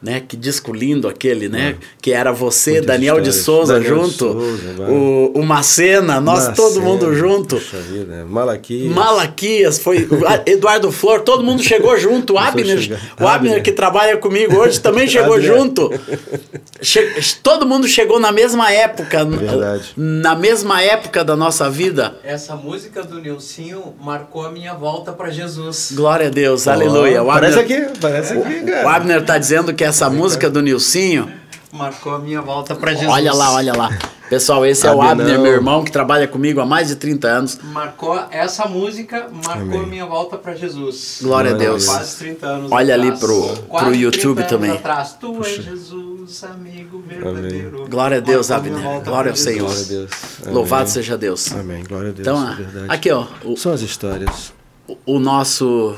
né? 0.00 0.22
Que 0.26 0.36
disco 0.36 0.72
lindo 0.72 1.08
aquele, 1.08 1.48
né? 1.48 1.76
Que 2.00 2.12
era 2.12 2.30
você, 2.32 2.72
Muitas 2.72 2.86
Daniel 2.86 3.20
de. 3.20 3.32
Souza 3.32 3.74
Daniel 3.74 3.94
de 3.96 4.02
junto, 4.02 4.32
Souza, 4.32 4.82
o, 4.88 5.32
o 5.40 5.44
Macena, 5.44 6.20
nós 6.20 6.46
Macena, 6.46 6.54
todo 6.56 6.80
mundo 6.80 7.14
junto. 7.14 7.56
Vida. 7.56 8.24
Malaquias. 8.28 8.94
Malaquias, 8.94 9.78
foi 9.78 10.08
Eduardo 10.46 10.92
Flor, 10.92 11.20
todo 11.22 11.42
mundo 11.42 11.62
chegou 11.62 11.98
junto. 11.98 12.34
O 12.34 12.38
Abner, 12.38 12.78
chegar. 12.80 13.00
o 13.20 13.26
Abner 13.26 13.52
Abner. 13.52 13.62
que 13.62 13.72
trabalha 13.72 14.16
comigo 14.16 14.56
hoje 14.58 14.80
também 14.80 15.08
chegou 15.08 15.40
junto. 15.40 15.90
Che- 16.80 17.10
todo 17.42 17.66
mundo 17.66 17.88
chegou 17.88 18.20
na 18.20 18.30
mesma 18.30 18.70
época, 18.70 19.24
Verdade. 19.24 19.92
na 19.96 20.34
mesma 20.34 20.82
época 20.82 21.24
da 21.24 21.34
nossa 21.34 21.70
vida. 21.70 22.16
Essa 22.22 22.54
música 22.54 23.02
do 23.02 23.18
Nilcinho 23.18 23.94
marcou 24.00 24.44
a 24.44 24.50
minha 24.50 24.74
volta 24.74 25.10
para 25.12 25.30
Jesus. 25.30 25.92
Glória 25.94 26.26
a 26.26 26.30
Deus, 26.30 26.66
Ó, 26.66 26.70
aleluia. 26.72 27.15
O 27.22 27.26
Parece 27.26 27.58
Abner, 27.60 27.88
aqui, 27.88 27.98
parece 28.00 28.32
aqui, 28.34 28.58
o 28.62 28.66
cara. 28.66 28.90
Abner 28.96 29.24
tá 29.24 29.38
dizendo 29.38 29.72
que 29.74 29.84
essa 29.84 30.08
música 30.10 30.48
do 30.50 30.60
Nilcinho, 30.62 31.30
Marcou 31.72 32.14
a 32.14 32.18
minha 32.18 32.40
volta 32.40 32.74
para 32.74 32.92
Jesus. 32.94 33.10
olha 33.12 33.34
lá, 33.34 33.52
olha 33.52 33.76
lá. 33.76 33.90
Pessoal, 34.30 34.64
esse 34.64 34.86
é 34.86 34.90
o 34.92 35.02
Abner 35.02 35.38
meu 35.38 35.52
irmão, 35.52 35.84
que 35.84 35.92
trabalha 35.92 36.26
comigo 36.26 36.58
há 36.58 36.64
mais 36.64 36.88
de 36.88 36.96
30 36.96 37.28
anos. 37.28 37.58
Marcou 37.64 38.18
essa 38.30 38.66
música, 38.66 39.26
marcou 39.30 39.52
Amém. 39.62 39.80
a 39.82 39.86
minha 39.86 40.06
volta 40.06 40.38
para 40.38 40.54
Jesus. 40.54 41.18
Glória 41.22 41.50
a 41.50 41.54
Glória 41.54 41.68
a 41.68 41.72
Deus. 41.72 41.84
Quase 41.86 42.16
30 42.18 42.46
anos 42.46 42.72
Olha 42.72 42.94
ali 42.94 43.08
atrás. 43.08 43.20
pro- 43.20 43.56
pro 43.78 43.94
YouTube 43.94 44.36
30 44.38 44.40
anos 44.40 44.48
também. 44.48 44.70
Atrás. 44.70 45.16
Tu 45.20 45.44
és 45.44 45.64
Jesus, 45.64 46.44
amigo 46.44 47.04
verdadeiro. 47.06 47.86
Glória 47.90 48.16
a 48.16 48.20
Deus, 48.20 48.48
Marcou 48.48 48.72
Abner. 48.74 49.00
Glória 49.04 49.30
ao 49.32 49.36
Senhor. 49.36 49.66
Glória 49.66 49.82
a 49.84 49.88
Deus. 49.88 50.10
Amém. 50.42 50.54
Louvado 50.54 50.88
seja 50.90 51.18
Deus. 51.18 51.52
Amém. 51.52 51.84
Glória 51.84 52.08
a 52.08 52.12
Deus. 52.12 52.26
Então, 52.26 52.52
é 52.52 52.54
verdade. 52.54 52.86
aqui 52.88 53.10
ó, 53.12 53.26
o, 53.44 53.56
São 53.56 53.72
as 53.72 53.82
histórias. 53.82 54.52
o 55.04 55.18
nosso 55.18 55.94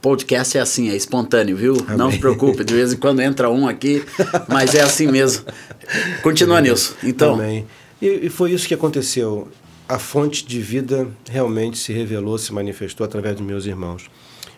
podcast 0.00 0.56
é 0.56 0.60
assim, 0.60 0.90
é 0.90 0.96
espontâneo, 0.96 1.56
viu? 1.56 1.76
Não 1.96 2.10
se 2.10 2.18
preocupe, 2.18 2.64
de 2.64 2.74
vez 2.74 2.92
em 2.92 2.96
quando 2.96 3.20
entra 3.20 3.50
um 3.50 3.68
aqui, 3.68 4.02
mas 4.48 4.74
é 4.74 4.80
assim 4.80 5.06
mesmo. 5.06 5.44
Continua, 6.22 6.60
Nilson. 6.60 6.94
Então, 7.02 7.34
Amém. 7.34 7.66
E, 8.00 8.26
e 8.26 8.28
foi 8.30 8.52
isso 8.52 8.66
que 8.66 8.74
aconteceu. 8.74 9.48
A 9.88 9.98
fonte 9.98 10.46
de 10.46 10.60
vida 10.60 11.08
realmente 11.28 11.76
se 11.78 11.92
revelou, 11.92 12.38
se 12.38 12.52
manifestou 12.52 13.04
através 13.04 13.36
dos 13.36 13.44
meus 13.44 13.66
irmãos. 13.66 14.08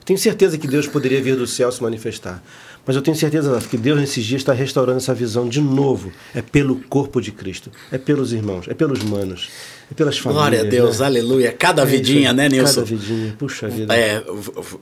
Tenho 0.05 0.19
certeza 0.19 0.59
que 0.59 0.67
Deus 0.67 0.87
poderia 0.87 1.23
vir 1.23 1.37
do 1.37 1.47
céu 1.47 1.71
se 1.71 1.83
manifestar. 1.83 2.43
Mas 2.85 2.97
eu 2.97 3.03
tenho 3.03 3.17
certeza 3.17 3.61
que 3.61 3.79
Deus 3.79 4.01
nesses 4.01 4.25
dias 4.25 4.41
está 4.41 4.53
restaurando 4.53 4.99
essa 4.99 5.15
visão 5.15 5.49
de 5.49 5.61
novo. 5.61 6.13
É 6.35 6.43
pelo 6.43 6.77
corpo 6.89 7.21
de 7.21 7.31
Cristo, 7.31 7.71
é 7.91 7.99
pelos 7.99 8.33
irmãos, 8.33 8.67
é 8.69 8.75
pelos 8.75 9.03
manos, 9.05 9.49
é 9.93 9.95
pelas 9.95 10.19
famílias. 10.19 10.43
glória 10.43 10.61
a 10.61 10.65
Deus, 10.71 10.99
né? 11.01 11.07
aleluia. 11.07 11.53
Cada 11.53 11.83
É 11.83 11.87
vidinha, 11.87 12.31
aí. 12.31 12.37
né, 12.37 12.49
Nilson? 12.49 12.83
Cada 12.83 12.87
vidinha, 12.87 13.35
puxa 13.39 13.69
vida. 13.69 13.95
É, 13.95 14.23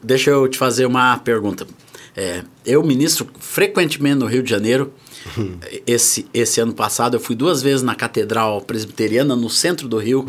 deixa 0.02 0.30
eu 0.30 0.48
te 0.48 0.56
fazer 0.58 0.86
uma 0.86 1.18
pergunta. 1.18 1.66
É, 2.16 2.42
eu 2.66 2.82
ministro 2.82 3.26
frequentemente 3.38 4.16
no 4.16 4.26
Rio 4.26 4.42
de 4.42 4.50
Janeiro. 4.50 4.92
Esse, 5.86 6.26
esse 6.32 6.60
ano 6.60 6.72
passado 6.72 7.14
eu 7.16 7.20
fui 7.20 7.36
duas 7.36 7.62
vezes 7.62 7.82
na 7.82 7.94
Catedral 7.94 8.60
Presbiteriana, 8.62 9.36
no 9.36 9.50
centro 9.50 9.86
do 9.86 9.98
Rio, 9.98 10.26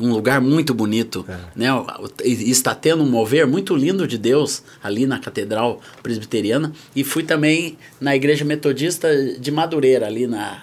um 0.00 0.10
lugar 0.12 0.40
muito 0.40 0.72
bonito. 0.74 1.24
Né? 1.54 1.72
O- 1.72 1.86
e 2.24 2.50
Está 2.50 2.74
tendo 2.74 3.02
um 3.02 3.08
mover 3.08 3.46
muito 3.46 3.76
lindo 3.76 4.08
de 4.08 4.16
Deus 4.18 4.62
ali 4.82 5.06
na 5.06 5.18
Catedral 5.18 5.80
Presbiteriana. 6.02 6.72
E 6.96 7.04
fui 7.04 7.22
também 7.22 7.76
na 8.00 8.16
Igreja 8.16 8.44
Metodista 8.44 9.08
de 9.38 9.50
Madureira, 9.50 10.06
ali 10.06 10.26
na, 10.26 10.62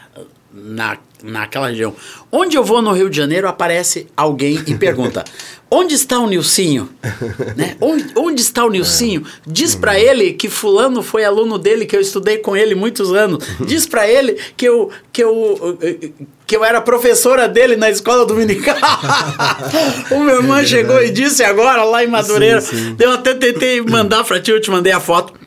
na, 0.51 0.97
naquela 1.23 1.69
região. 1.69 1.93
Onde 2.31 2.57
eu 2.57 2.63
vou 2.63 2.81
no 2.81 2.91
Rio 2.91 3.09
de 3.09 3.17
Janeiro, 3.17 3.47
aparece 3.47 4.07
alguém 4.15 4.61
e 4.67 4.75
pergunta: 4.75 5.23
onde 5.71 5.95
está 5.95 6.19
o 6.19 6.27
Nilcinho? 6.27 6.89
né? 7.55 7.75
onde, 7.81 8.05
onde 8.15 8.41
está 8.41 8.65
o 8.65 8.69
Nilcinho? 8.69 9.23
Diz 9.45 9.75
pra 9.75 9.99
ele 9.99 10.33
que 10.33 10.49
fulano 10.49 11.01
foi 11.01 11.23
aluno 11.23 11.57
dele, 11.57 11.85
que 11.85 11.95
eu 11.95 12.01
estudei 12.01 12.37
com 12.37 12.55
ele 12.55 12.75
muitos 12.75 13.13
anos. 13.13 13.43
Diz 13.59 13.85
pra 13.87 14.07
ele 14.07 14.37
que 14.55 14.67
eu, 14.67 14.89
que 15.11 15.23
eu, 15.23 15.77
que 16.45 16.55
eu 16.55 16.63
era 16.63 16.81
professora 16.81 17.47
dele 17.47 17.75
na 17.75 17.89
escola 17.89 18.25
dominical. 18.25 18.75
o 20.11 20.19
meu 20.19 20.37
irmão 20.37 20.63
chegou 20.65 21.01
e 21.01 21.09
disse 21.09 21.43
agora 21.43 21.83
lá 21.83 22.03
em 22.03 22.07
Madureira. 22.07 22.61
Sim, 22.61 22.77
sim. 22.77 22.95
Eu 22.99 23.11
até 23.11 23.33
tentei 23.33 23.81
mandar 23.81 24.23
pra 24.23 24.39
ti, 24.39 24.51
eu 24.51 24.61
te 24.61 24.69
mandei 24.69 24.93
a 24.93 24.99
foto. 24.99 25.46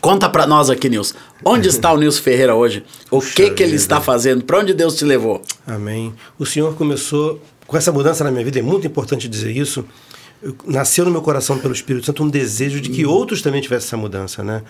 Conta 0.00 0.28
pra 0.28 0.46
nós 0.46 0.70
aqui, 0.70 0.88
Nilson. 0.88 1.14
Onde 1.44 1.68
está 1.70 1.92
o 1.92 1.96
Nilson 1.98 2.22
Ferreira 2.22 2.54
hoje? 2.54 2.82
O 3.10 3.18
Puxa 3.20 3.34
que 3.34 3.50
que 3.50 3.62
ele 3.62 3.72
vida. 3.72 3.82
está 3.82 4.00
fazendo? 4.00 4.44
Pra 4.44 4.58
onde 4.60 4.72
Deus 4.74 4.94
te 4.96 5.04
levou? 5.04 5.42
Amém. 5.66 6.12
O 6.38 6.46
Senhor 6.46 6.74
começou 6.74 7.40
com 7.66 7.76
essa 7.76 7.92
mudança 7.92 8.24
na 8.24 8.30
minha 8.30 8.44
vida, 8.44 8.58
é 8.58 8.62
muito 8.62 8.86
importante 8.86 9.28
dizer 9.28 9.56
isso. 9.56 9.84
Eu- 10.42 10.54
nasceu 10.66 11.04
no 11.04 11.10
meu 11.10 11.20
coração 11.20 11.58
pelo 11.58 11.74
Espírito 11.74 12.06
Santo 12.06 12.24
um 12.24 12.28
desejo 12.28 12.80
de 12.80 12.88
que 12.88 13.04
outros 13.04 13.42
também 13.42 13.60
tivessem 13.60 13.86
essa 13.88 13.96
mudança, 13.96 14.42
né? 14.42 14.62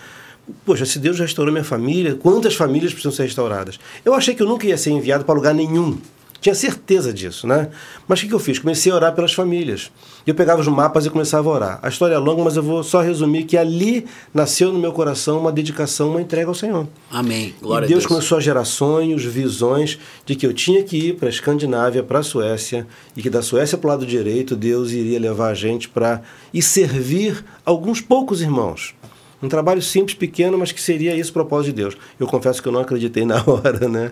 Poxa, 0.65 0.85
se 0.85 0.99
Deus 0.99 1.17
restaurou 1.17 1.51
minha 1.51 1.63
família, 1.63 2.15
quantas 2.15 2.55
famílias 2.55 2.91
precisam 2.91 3.11
ser 3.11 3.23
restauradas? 3.23 3.79
Eu 4.03 4.13
achei 4.13 4.35
que 4.35 4.43
eu 4.43 4.47
nunca 4.47 4.67
ia 4.67 4.77
ser 4.77 4.89
enviado 4.91 5.23
para 5.23 5.33
lugar 5.33 5.53
nenhum. 5.53 5.97
Tinha 6.41 6.55
certeza 6.55 7.13
disso, 7.13 7.45
né? 7.45 7.69
Mas 8.07 8.17
o 8.17 8.23
que, 8.23 8.29
que 8.29 8.33
eu 8.33 8.39
fiz? 8.39 8.57
Comecei 8.57 8.91
a 8.91 8.95
orar 8.95 9.13
pelas 9.13 9.31
famílias. 9.31 9.91
Eu 10.25 10.33
pegava 10.33 10.59
os 10.59 10.67
mapas 10.67 11.05
e 11.05 11.09
começava 11.11 11.47
a 11.47 11.53
orar. 11.53 11.79
A 11.83 11.87
história 11.87 12.15
é 12.15 12.17
longa, 12.17 12.43
mas 12.43 12.57
eu 12.57 12.63
vou 12.63 12.83
só 12.83 12.99
resumir 12.99 13.43
que 13.43 13.55
ali 13.55 14.07
nasceu 14.33 14.73
no 14.73 14.79
meu 14.79 14.91
coração 14.91 15.39
uma 15.39 15.51
dedicação, 15.51 16.09
uma 16.09 16.19
entrega 16.19 16.49
ao 16.49 16.55
Senhor. 16.55 16.87
Amém. 17.11 17.53
Glória 17.61 17.85
e 17.85 17.89
Deus, 17.89 17.99
a 17.99 18.07
Deus. 18.07 18.15
começou 18.17 18.39
a 18.39 18.41
gerar 18.41 18.65
sonhos, 18.65 19.23
visões 19.23 19.99
de 20.25 20.35
que 20.35 20.47
eu 20.47 20.51
tinha 20.51 20.81
que 20.83 21.09
ir 21.09 21.17
para 21.17 21.27
a 21.27 21.29
Escandinávia, 21.29 22.01
para 22.01 22.19
a 22.19 22.23
Suécia, 22.23 22.87
e 23.15 23.21
que 23.21 23.29
da 23.29 23.43
Suécia 23.43 23.77
para 23.77 23.87
o 23.87 23.91
lado 23.91 24.05
direito 24.05 24.55
Deus 24.55 24.91
iria 24.91 25.19
levar 25.19 25.49
a 25.49 25.53
gente 25.53 25.87
para 25.89 26.23
ir 26.51 26.63
servir 26.63 27.45
alguns 27.63 28.01
poucos 28.01 28.41
irmãos. 28.41 28.95
Um 29.43 29.49
trabalho 29.49 29.81
simples, 29.81 30.15
pequeno, 30.15 30.57
mas 30.57 30.71
que 30.71 30.81
seria 30.81 31.15
esse 31.15 31.29
o 31.29 31.33
propósito 31.33 31.73
de 31.73 31.81
Deus. 31.81 31.97
Eu 32.19 32.27
confesso 32.27 32.61
que 32.61 32.67
eu 32.67 32.71
não 32.71 32.81
acreditei 32.81 33.25
na 33.25 33.43
hora, 33.45 33.87
né? 33.87 34.11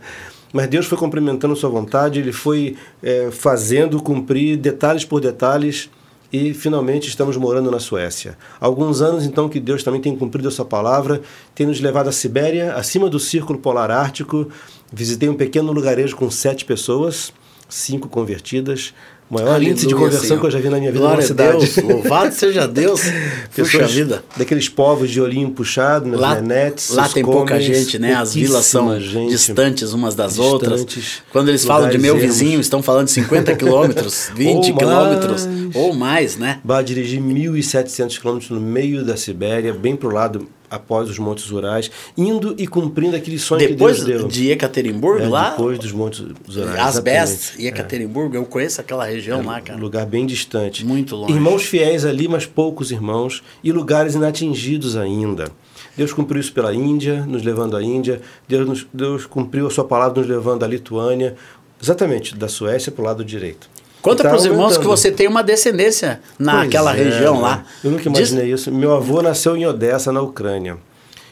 Mas 0.52 0.68
Deus 0.68 0.86
foi 0.86 0.98
cumprimentando 0.98 1.56
sua 1.56 1.70
vontade, 1.70 2.20
Ele 2.20 2.32
foi 2.32 2.76
eh, 3.04 3.30
fazendo 3.32 4.02
cumprir 4.02 4.58
detalhes 4.58 5.06
por 5.06 5.22
detalhes 5.22 5.90
e 6.32 6.54
finalmente 6.54 7.08
estamos 7.08 7.38
morando 7.38 7.72
na 7.72 7.80
Suécia. 7.80 8.38
Há 8.62 8.66
alguns 8.66 9.02
anos, 9.02 9.26
então, 9.26 9.50
que 9.50 9.60
Deus 9.60 9.84
também 9.84 10.00
tem 10.00 10.16
cumprido 10.16 10.48
a 10.48 10.52
sua 10.52 10.66
palavra, 10.66 11.22
tem 11.56 11.66
nos 11.66 11.82
levado 11.82 12.08
à 12.08 12.12
Sibéria, 12.12 12.76
acima 12.76 13.10
do 13.10 13.20
Círculo 13.20 13.60
Polar 13.60 13.90
Ártico. 13.90 14.48
Visitei 14.94 15.28
um 15.28 15.36
pequeno 15.36 15.72
lugarejo 15.72 16.16
com 16.16 16.30
sete 16.30 16.66
pessoas, 16.66 17.34
cinco 17.68 18.08
convertidas. 18.08 18.94
O 19.30 19.36
maior 19.36 19.62
índice 19.62 19.86
de 19.86 19.94
Aleluia, 19.94 20.06
conversão 20.08 20.28
Senhor. 20.28 20.40
que 20.40 20.46
eu 20.48 20.52
já 20.52 20.60
vi 20.60 20.70
na 20.70 20.78
minha 20.80 20.92
vida 20.92 21.00
Glória 21.04 21.18
numa 21.18 21.28
cidade. 21.28 21.52
Deus, 21.52 21.78
louvado 21.78 22.34
seja 22.34 22.68
Deus. 22.68 23.02
Puxa 23.56 23.86
vida. 23.86 24.24
Daqueles 24.36 24.68
povos 24.68 25.12
de 25.12 25.22
olhinho 25.22 25.52
puxado 25.52 26.08
nas 26.08 26.20
Lá, 26.20 26.36
nenetes. 26.36 26.90
lá 26.90 27.08
tem 27.08 27.24
pouca 27.24 27.60
gente, 27.62 28.00
né? 28.00 28.16
As 28.16 28.34
vilas 28.34 28.66
são 28.66 29.00
gente. 29.00 29.30
distantes 29.30 29.94
umas 29.94 30.16
das 30.16 30.40
outras. 30.40 30.84
Distantes, 30.84 31.22
Quando 31.32 31.50
eles 31.50 31.64
falam 31.64 31.90
de 31.90 32.00
meu 32.00 32.16
ermos. 32.16 32.28
vizinho, 32.28 32.60
estão 32.60 32.82
falando 32.82 33.06
de 33.06 33.12
50 33.12 33.54
quilômetros, 33.58 34.32
20 34.36 34.72
Ou 34.72 34.78
quilômetros 34.78 35.48
ou 35.76 35.94
mais, 35.94 36.36
né? 36.36 36.60
Bah, 36.64 36.82
dirigi 36.82 37.20
1.700 37.20 38.20
quilômetros 38.20 38.50
no 38.50 38.60
meio 38.60 39.04
da 39.06 39.16
Sibéria, 39.16 39.72
bem 39.74 39.96
pro 39.96 40.10
lado 40.10 40.48
após 40.70 41.10
os 41.10 41.18
Montes 41.20 41.50
Urais, 41.52 41.90
indo 42.18 42.54
e 42.58 42.68
cumprindo 42.68 43.16
aquele 43.16 43.40
sonho 43.40 43.68
Depois 43.68 44.00
que 44.00 44.06
Deus 44.06 44.20
deu. 44.22 44.28
de 44.28 44.52
Ekaterimburgo, 44.52 45.24
É, 45.24 45.28
lá, 45.28 45.50
Depois 45.52 45.80
dos 45.80 45.92
Montes 45.92 46.20
Urais. 46.48 46.80
Asbest 46.80 47.56
e 47.60 47.68
Ekaterimburgo, 47.68 48.36
eu 48.36 48.46
conheço 48.46 48.80
aquela 48.82 49.06
região 49.06 49.44
lá, 49.44 49.58
Um 49.58 49.62
cara. 49.62 49.80
lugar 49.80 50.06
bem 50.06 50.26
distante. 50.26 50.86
Muito 50.86 51.16
longe. 51.16 51.34
Irmãos 51.34 51.64
fiéis 51.64 52.06
ali, 52.06 52.28
mas 52.28 52.46
poucos 52.46 52.92
irmãos, 52.92 53.42
e 53.64 53.72
lugares 53.72 54.16
inatingidos 54.16 54.96
ainda. 54.96 55.52
Deus 55.98 56.14
cumpriu 56.14 56.40
isso 56.40 56.54
pela 56.54 56.74
Índia, 56.74 57.26
nos 57.26 57.44
levando 57.44 57.76
à 57.76 57.84
Índia. 57.84 58.22
Deus, 58.48 58.68
nos- 58.68 58.88
Deus 58.94 59.26
cumpriu 59.26 59.68
a 59.68 59.70
sua 59.70 59.84
palavra 59.84 60.20
nos 60.22 60.30
levando 60.30 60.64
à 60.64 60.68
Lituânia. 60.68 61.36
Exatamente, 61.82 62.36
da 62.36 62.48
Suécia 62.48 62.92
para 62.92 63.02
o 63.02 63.06
lado 63.06 63.24
direito. 63.26 63.70
Conta 64.02 64.24
tá 64.24 64.30
para 64.30 64.38
os 64.38 64.46
irmãos 64.46 64.78
que 64.78 64.86
você 64.86 65.12
tem 65.12 65.28
uma 65.28 65.44
descendência 65.44 66.22
naquela 66.38 66.94
Pois 66.94 67.02
é, 67.06 67.10
região 67.10 67.42
lá. 67.42 67.66
Eu 67.84 67.92
nunca 67.92 68.10
Diz- 68.10 68.30
imaginei 68.32 68.54
isso. 68.54 68.72
Meu 68.72 68.94
avô 68.96 69.22
nasceu 69.22 69.58
em 69.58 69.66
Odessa, 69.66 70.12
na 70.12 70.22
Ucrânia. 70.22 70.78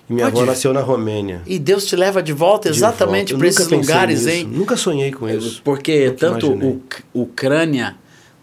E 0.09 0.13
minha 0.13 0.25
Pode 0.27 0.37
avó 0.37 0.45
nasceu 0.45 0.73
na 0.73 0.81
Romênia. 0.81 1.41
E 1.45 1.59
Deus 1.59 1.85
te 1.85 1.95
leva 1.95 2.21
de 2.23 2.31
volta 2.33 2.69
exatamente 2.69 3.35
para 3.35 3.47
esses 3.47 3.67
lugares, 3.67 4.25
nisso. 4.25 4.29
hein? 4.37 4.49
Nunca 4.51 4.75
sonhei 4.77 5.11
com 5.11 5.29
isso. 5.29 5.61
Porque 5.63 6.07
Nunca 6.07 6.17
tanto 6.17 6.45
imaginei. 6.47 6.69
Uc- 6.71 7.03
Ucrânia, 7.13 7.95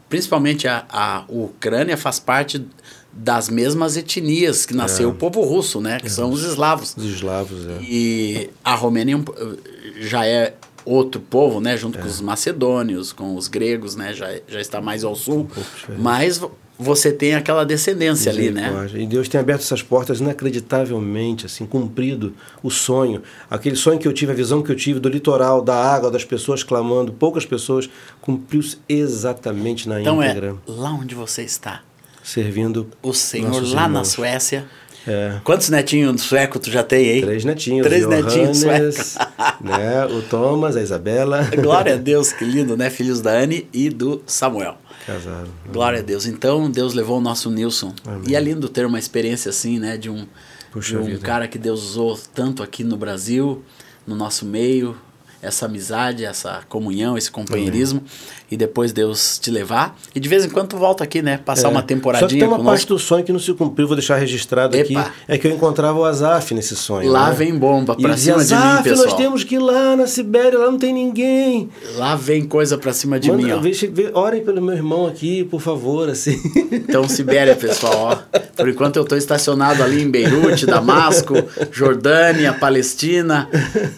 principalmente 0.09 0.69
a, 0.69 0.85
a 0.91 1.25
Ucrânia 1.29 1.97
faz 1.97 2.19
parte 2.19 2.65
das 3.13 3.49
mesmas 3.49 3.97
etnias 3.97 4.67
que 4.67 4.75
nasceu 4.75 5.09
o 5.11 5.15
povo 5.15 5.41
russo, 5.43 5.81
né? 5.81 6.01
Que 6.01 6.11
são 6.11 6.31
os 6.31 6.43
eslavos. 6.43 6.95
Os 6.97 7.05
eslavos, 7.05 7.65
é. 7.67 7.83
E 7.83 8.51
a 8.65 8.75
Romênia 8.75 9.17
é 9.17 10.03
já 10.07 10.27
é 10.27 10.55
outro 10.85 11.21
povo, 11.21 11.61
né? 11.61 11.77
Junto 11.77 11.99
É. 11.99 12.03
com 12.03 12.09
os 12.09 12.21
macedônios, 12.21 13.13
com 13.13 13.35
os 13.37 13.49
gregos, 13.49 13.97
né? 13.97 14.13
Já, 14.15 14.29
já 14.49 14.61
está 14.61 14.81
mais 14.81 15.05
ao 15.05 15.15
sul. 15.15 15.49
diferente. 15.55 16.01
mas 16.01 16.39
vo- 16.39 16.53
você 16.77 17.13
tem 17.13 17.35
aquela 17.37 17.65
descendência 17.65 18.33
ali, 18.33 18.51
né? 18.51 18.73
E 18.95 19.07
Deus 19.07 19.29
tem 19.29 19.41
aberto 19.41 19.61
essas 19.61 19.81
portas 19.83 20.21
inacreditavelmente, 20.21 21.47
assim, 21.47 21.65
cumprido 21.67 22.35
o 22.63 22.71
sonho. 22.71 23.23
Aquele 23.49 23.77
sonho 23.77 23.99
que 23.99 24.09
eu 24.09 24.13
tive, 24.13 24.33
a 24.33 24.35
visão 24.35 24.61
que 24.63 24.73
eu 24.73 24.77
tive 24.77 24.99
do 24.99 25.09
litoral, 25.09 25.63
da 25.63 25.75
água, 25.77 26.11
das 26.11 26.25
pessoas 26.25 26.63
clamando, 26.65 27.13
poucas 27.13 27.47
pessoas, 27.47 27.89
cumpriu-se 28.21 28.79
exatamente 28.89 29.89
na 29.89 30.01
Então 30.01 30.21
é 30.23 30.31
íntegra, 30.31 30.57
lá 30.67 30.91
onde 30.91 31.15
você 31.15 31.43
está. 31.43 31.83
servindo 32.23 32.89
O 33.03 33.13
Senhor 33.13 33.63
lá 33.63 33.83
na 33.83 33.85
irmãos. 33.87 34.09
Suécia. 34.09 34.65
É. 35.07 35.41
Quantos 35.45 35.69
netinhos 35.69 36.23
sueco 36.23 36.59
tu 36.59 36.71
já 36.71 36.83
tem 36.83 37.11
aí? 37.11 37.23
Três 37.23 37.45
netinhos. 37.45 37.87
Três 37.87 38.07
netinhos 38.07 38.65
né? 39.61 40.07
O 40.07 40.23
Thomas, 40.23 40.77
a 40.77 40.83
Isabela. 40.83 41.49
Glória 41.61 41.95
a 41.95 41.97
Deus, 41.97 42.33
que 42.33 42.45
lindo, 42.45 42.77
né? 42.77 42.89
Filhos 42.91 43.21
da 43.21 43.33
Anne 43.33 43.69
e 43.73 43.91
do 43.91 44.23
Samuel. 44.27 44.77
Casaram. 45.07 45.49
Glória 45.71 45.99
a 45.99 46.03
Deus. 46.03 46.27
Então, 46.27 46.71
Deus 46.71 46.95
levou 46.95 47.19
o 47.19 47.21
nosso 47.21 47.51
Nilson. 47.51 47.93
Amém. 48.07 48.23
E 48.29 48.37
é 48.37 48.41
lindo 48.41 48.69
ter 48.69 48.87
uma 48.87 48.99
experiência 48.99 49.51
assim, 49.51 49.79
né? 49.79 49.99
De 49.99 50.09
um, 50.09 50.27
Puxa 50.73 50.97
de 50.97 51.03
um 51.03 51.05
vida. 51.05 51.19
cara 51.21 51.47
que 51.47 51.59
Deus 51.59 51.83
usou 51.83 52.19
tanto 52.35 52.63
aqui 52.63 52.83
no 52.83 52.97
Brasil, 52.97 53.63
no 54.07 54.15
nosso 54.17 54.47
meio, 54.47 54.97
essa 55.45 55.67
amizade, 55.67 56.25
essa 56.25 56.63
comunhão, 56.69 57.17
esse 57.19 57.31
companheirismo. 57.31 58.03
E 58.51 58.57
depois 58.57 58.93
Deus 58.93 59.39
te 59.39 59.51
levar. 59.51 59.97
E 60.15 60.21
de 60.21 60.29
vez 60.29 60.45
em 60.45 60.49
quando 60.49 60.77
volta 60.77 61.03
aqui, 61.03 61.21
né? 61.23 61.39
Passar 61.39 61.69
É. 61.69 61.71
uma 61.71 61.81
Só 61.81 61.83
que 61.83 61.95
temporadinha 61.95 62.29
tem 62.41 62.47
uma 62.49 62.63
parte 62.63 62.87
do 62.87 62.99
sonho 62.99 63.25
que 63.25 63.33
não 63.33 63.39
se 63.41 63.53
cumpriu, 63.55 63.87
vou 63.89 63.97
deixar 63.97 64.17
registrado 64.17 64.77
aqui. 64.77 64.93
Epa. 64.93 65.11
É 65.27 65.37
que 65.39 65.47
eu 65.49 65.51
encontrava 65.51 65.99
o 65.99 66.05
Azaf 66.05 66.55
nesse 66.55 66.77
sonho. 66.77 67.11
Lá 67.11 67.31
né? 67.31 67.35
vem 67.37 67.57
bomba 67.59 67.97
E 67.99 68.03
pra 68.03 68.15
dizia, 68.15 68.35
cima 68.39 68.45
de 68.45 68.55
mim, 68.55 68.61
Azaf, 68.71 68.83
pessoal. 68.85 69.09
nós 69.09 69.17
temos 69.17 69.45
que 69.45 69.55
ir 69.57 69.59
lá 69.59 69.97
na 69.97 70.07
Sibéria, 70.07 70.59
lá 70.59 70.71
não 70.71 70.79
tem 70.79 70.93
ninguém. 70.93 71.69
Lá 71.97 72.15
vem 72.15 72.45
coisa 72.45 72.79
pra 72.79 72.93
cima 72.93 73.19
de 73.19 73.31
Manda, 73.31 73.43
mim, 73.43 73.51
ó. 73.53 73.59
vê- 73.61 74.11
orem 74.15 74.45
pelo 74.45 74.61
meu 74.63 74.75
irmão 74.75 75.07
aqui, 75.07 75.43
por 75.45 75.61
favor, 75.61 76.09
assim. 76.09 76.41
Então, 76.71 77.09
Sibéria, 77.09 77.57
pessoal, 77.57 77.95
ó. 78.33 78.39
Por 78.57 78.69
enquanto 78.69 78.97
eu 78.97 79.03
estou 79.03 79.19
estacionado 79.19 79.83
ali 79.83 80.03
em 80.03 80.09
Beirute, 80.11 80.65
Damasco, 80.67 81.35
Jordânia, 81.73 82.53
Palestina, 82.53 83.49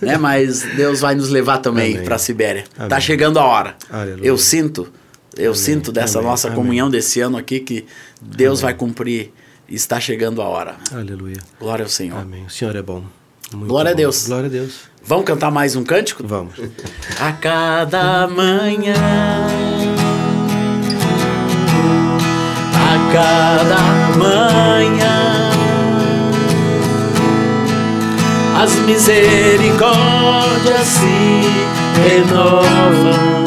né? 0.00 0.16
Mas 0.16 0.62
Deus 0.76 1.00
vai 1.00 1.14
nos 1.14 1.28
levar 1.28 1.35
também 1.62 1.94
Amém. 1.94 2.04
para 2.04 2.16
a 2.16 2.18
Sibéria. 2.18 2.64
Amém. 2.76 2.88
Tá 2.88 3.00
chegando 3.00 3.38
a 3.38 3.44
hora. 3.44 3.76
Aleluia. 3.90 4.26
Eu 4.26 4.36
sinto, 4.38 4.88
eu 5.36 5.54
sinto 5.54 5.90
dessa 5.92 6.18
Amém. 6.18 6.30
nossa 6.30 6.48
Amém. 6.48 6.56
comunhão 6.58 6.90
desse 6.90 7.20
ano 7.20 7.36
aqui 7.36 7.60
que 7.60 7.86
Deus 8.20 8.60
vai 8.60 8.74
cumprir. 8.74 9.32
Está 9.68 9.98
chegando 9.98 10.40
a 10.40 10.44
hora. 10.46 10.76
Aleluia. 10.92 11.38
Glória 11.58 11.84
ao 11.84 11.88
Senhor. 11.88 12.20
Amém. 12.20 12.44
O 12.46 12.50
Senhor 12.50 12.74
é 12.76 12.82
bom. 12.82 13.04
Muito 13.52 13.68
Glória 13.68 13.90
a 13.90 13.94
bom. 13.94 13.98
Deus. 13.98 14.26
Glória 14.26 14.46
a 14.46 14.50
Deus. 14.50 14.74
Vamos 15.04 15.24
cantar 15.24 15.50
mais 15.50 15.76
um 15.76 15.84
cântico? 15.84 16.26
Vamos. 16.26 16.54
A 17.20 17.32
cada 17.32 18.26
manhã, 18.26 18.94
a 22.74 23.12
cada 23.12 24.18
manhã, 24.18 25.15
as 28.66 28.74
misericórdias 28.80 30.86
se 30.86 31.40
renovam. 32.02 33.46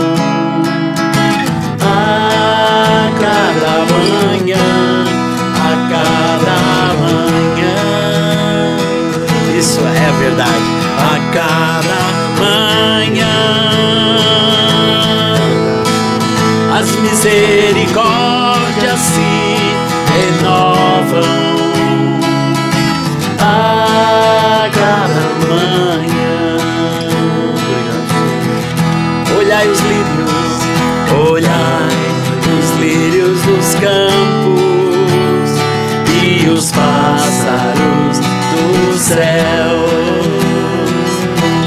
A 1.81 3.09
cada 3.19 3.85
manhã, 3.91 4.69
a 5.57 5.71
cada 5.89 6.57
manhã. 7.01 7.79
Isso 9.57 9.81
é 9.81 10.11
verdade. 10.19 10.69
A 10.97 11.19
cada 11.33 11.99
manhã, 12.39 13.35
as 16.79 16.89
misericórdias 16.95 18.28
céus. 39.09 39.89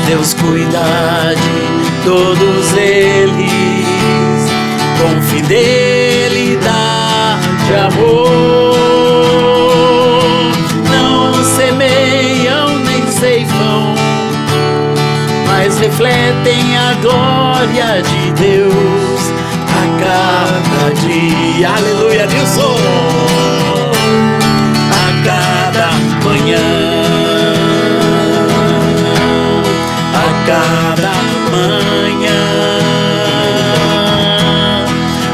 Deus 0.06 0.34
cuida 0.34 1.34
de 1.34 2.04
todos 2.04 2.72
eles 2.76 3.86
com 5.00 5.22
fidelidade, 5.22 6.72
amor. 7.86 8.72
Não 10.90 11.44
semeiam 11.44 12.78
nem 12.78 13.06
ceifam 13.10 13.92
mas 15.62 15.78
refletem 15.78 16.76
a 16.76 16.94
glória 16.94 18.02
de 18.02 18.32
Deus 18.32 19.22
a 19.68 19.84
cada 20.02 20.92
dia. 21.00 21.68
Aleluia, 21.68 22.26
Nilson! 22.26 22.81
Cada 30.46 31.12
manhã, 31.50 32.44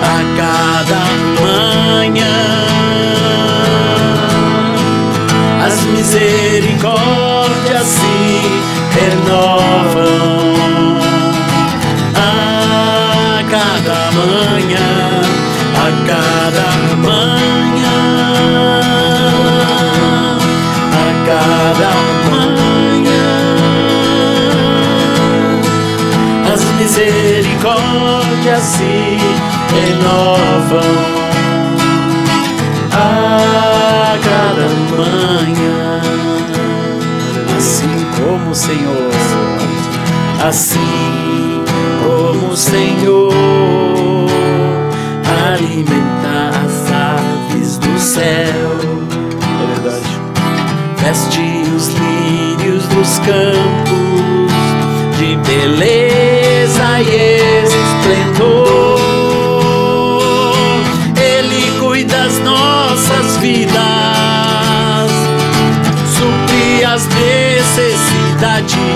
a 0.02 0.24
cada 0.36 1.02
manhã. 1.42 2.36
As 5.66 5.76
misericórdias 5.84 7.86
se 7.86 8.16
renovam 8.98 9.47
folhas 28.48 28.62
se 28.62 29.18
renovam 29.74 30.80
a 32.92 34.16
cada 34.24 34.68
manhã. 34.96 36.00
Assim 37.56 38.06
como 38.16 38.50
o 38.50 38.54
Senhor, 38.54 39.10
assim 40.46 41.62
como 42.02 42.52
o 42.52 42.56
Senhor 42.56 43.32
alimenta 45.52 46.50
as 46.64 46.92
aves 46.92 47.78
do 47.78 47.98
céu. 47.98 48.24
É 49.52 49.82
verdade. 49.82 50.20
Veste 50.96 51.64
os 51.76 51.88
lírios 51.88 52.86
dos 52.88 53.18
campos 53.18 53.98
de 55.18 55.36
beleza 55.36 57.00
e 57.02 57.67
esplendor. 58.08 58.98
Ele 61.20 61.78
cuida 61.78 62.16
das 62.16 62.38
nossas 62.40 63.36
vidas, 63.38 63.80
supre 66.16 66.84
as 66.84 67.06
necessidades. 67.06 68.87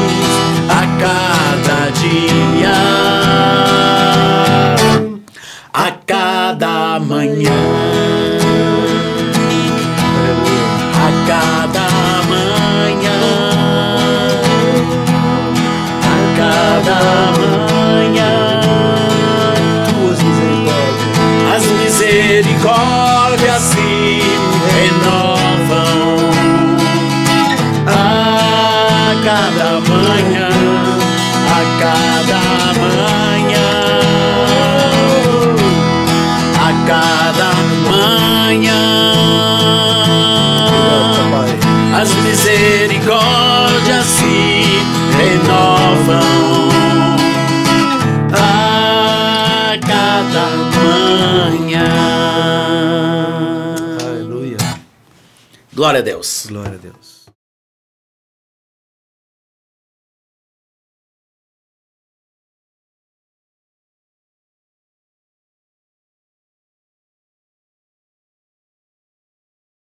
Deus. 56.03 56.47
Glória 56.49 56.75
a 56.75 56.79
Deus. 56.79 57.12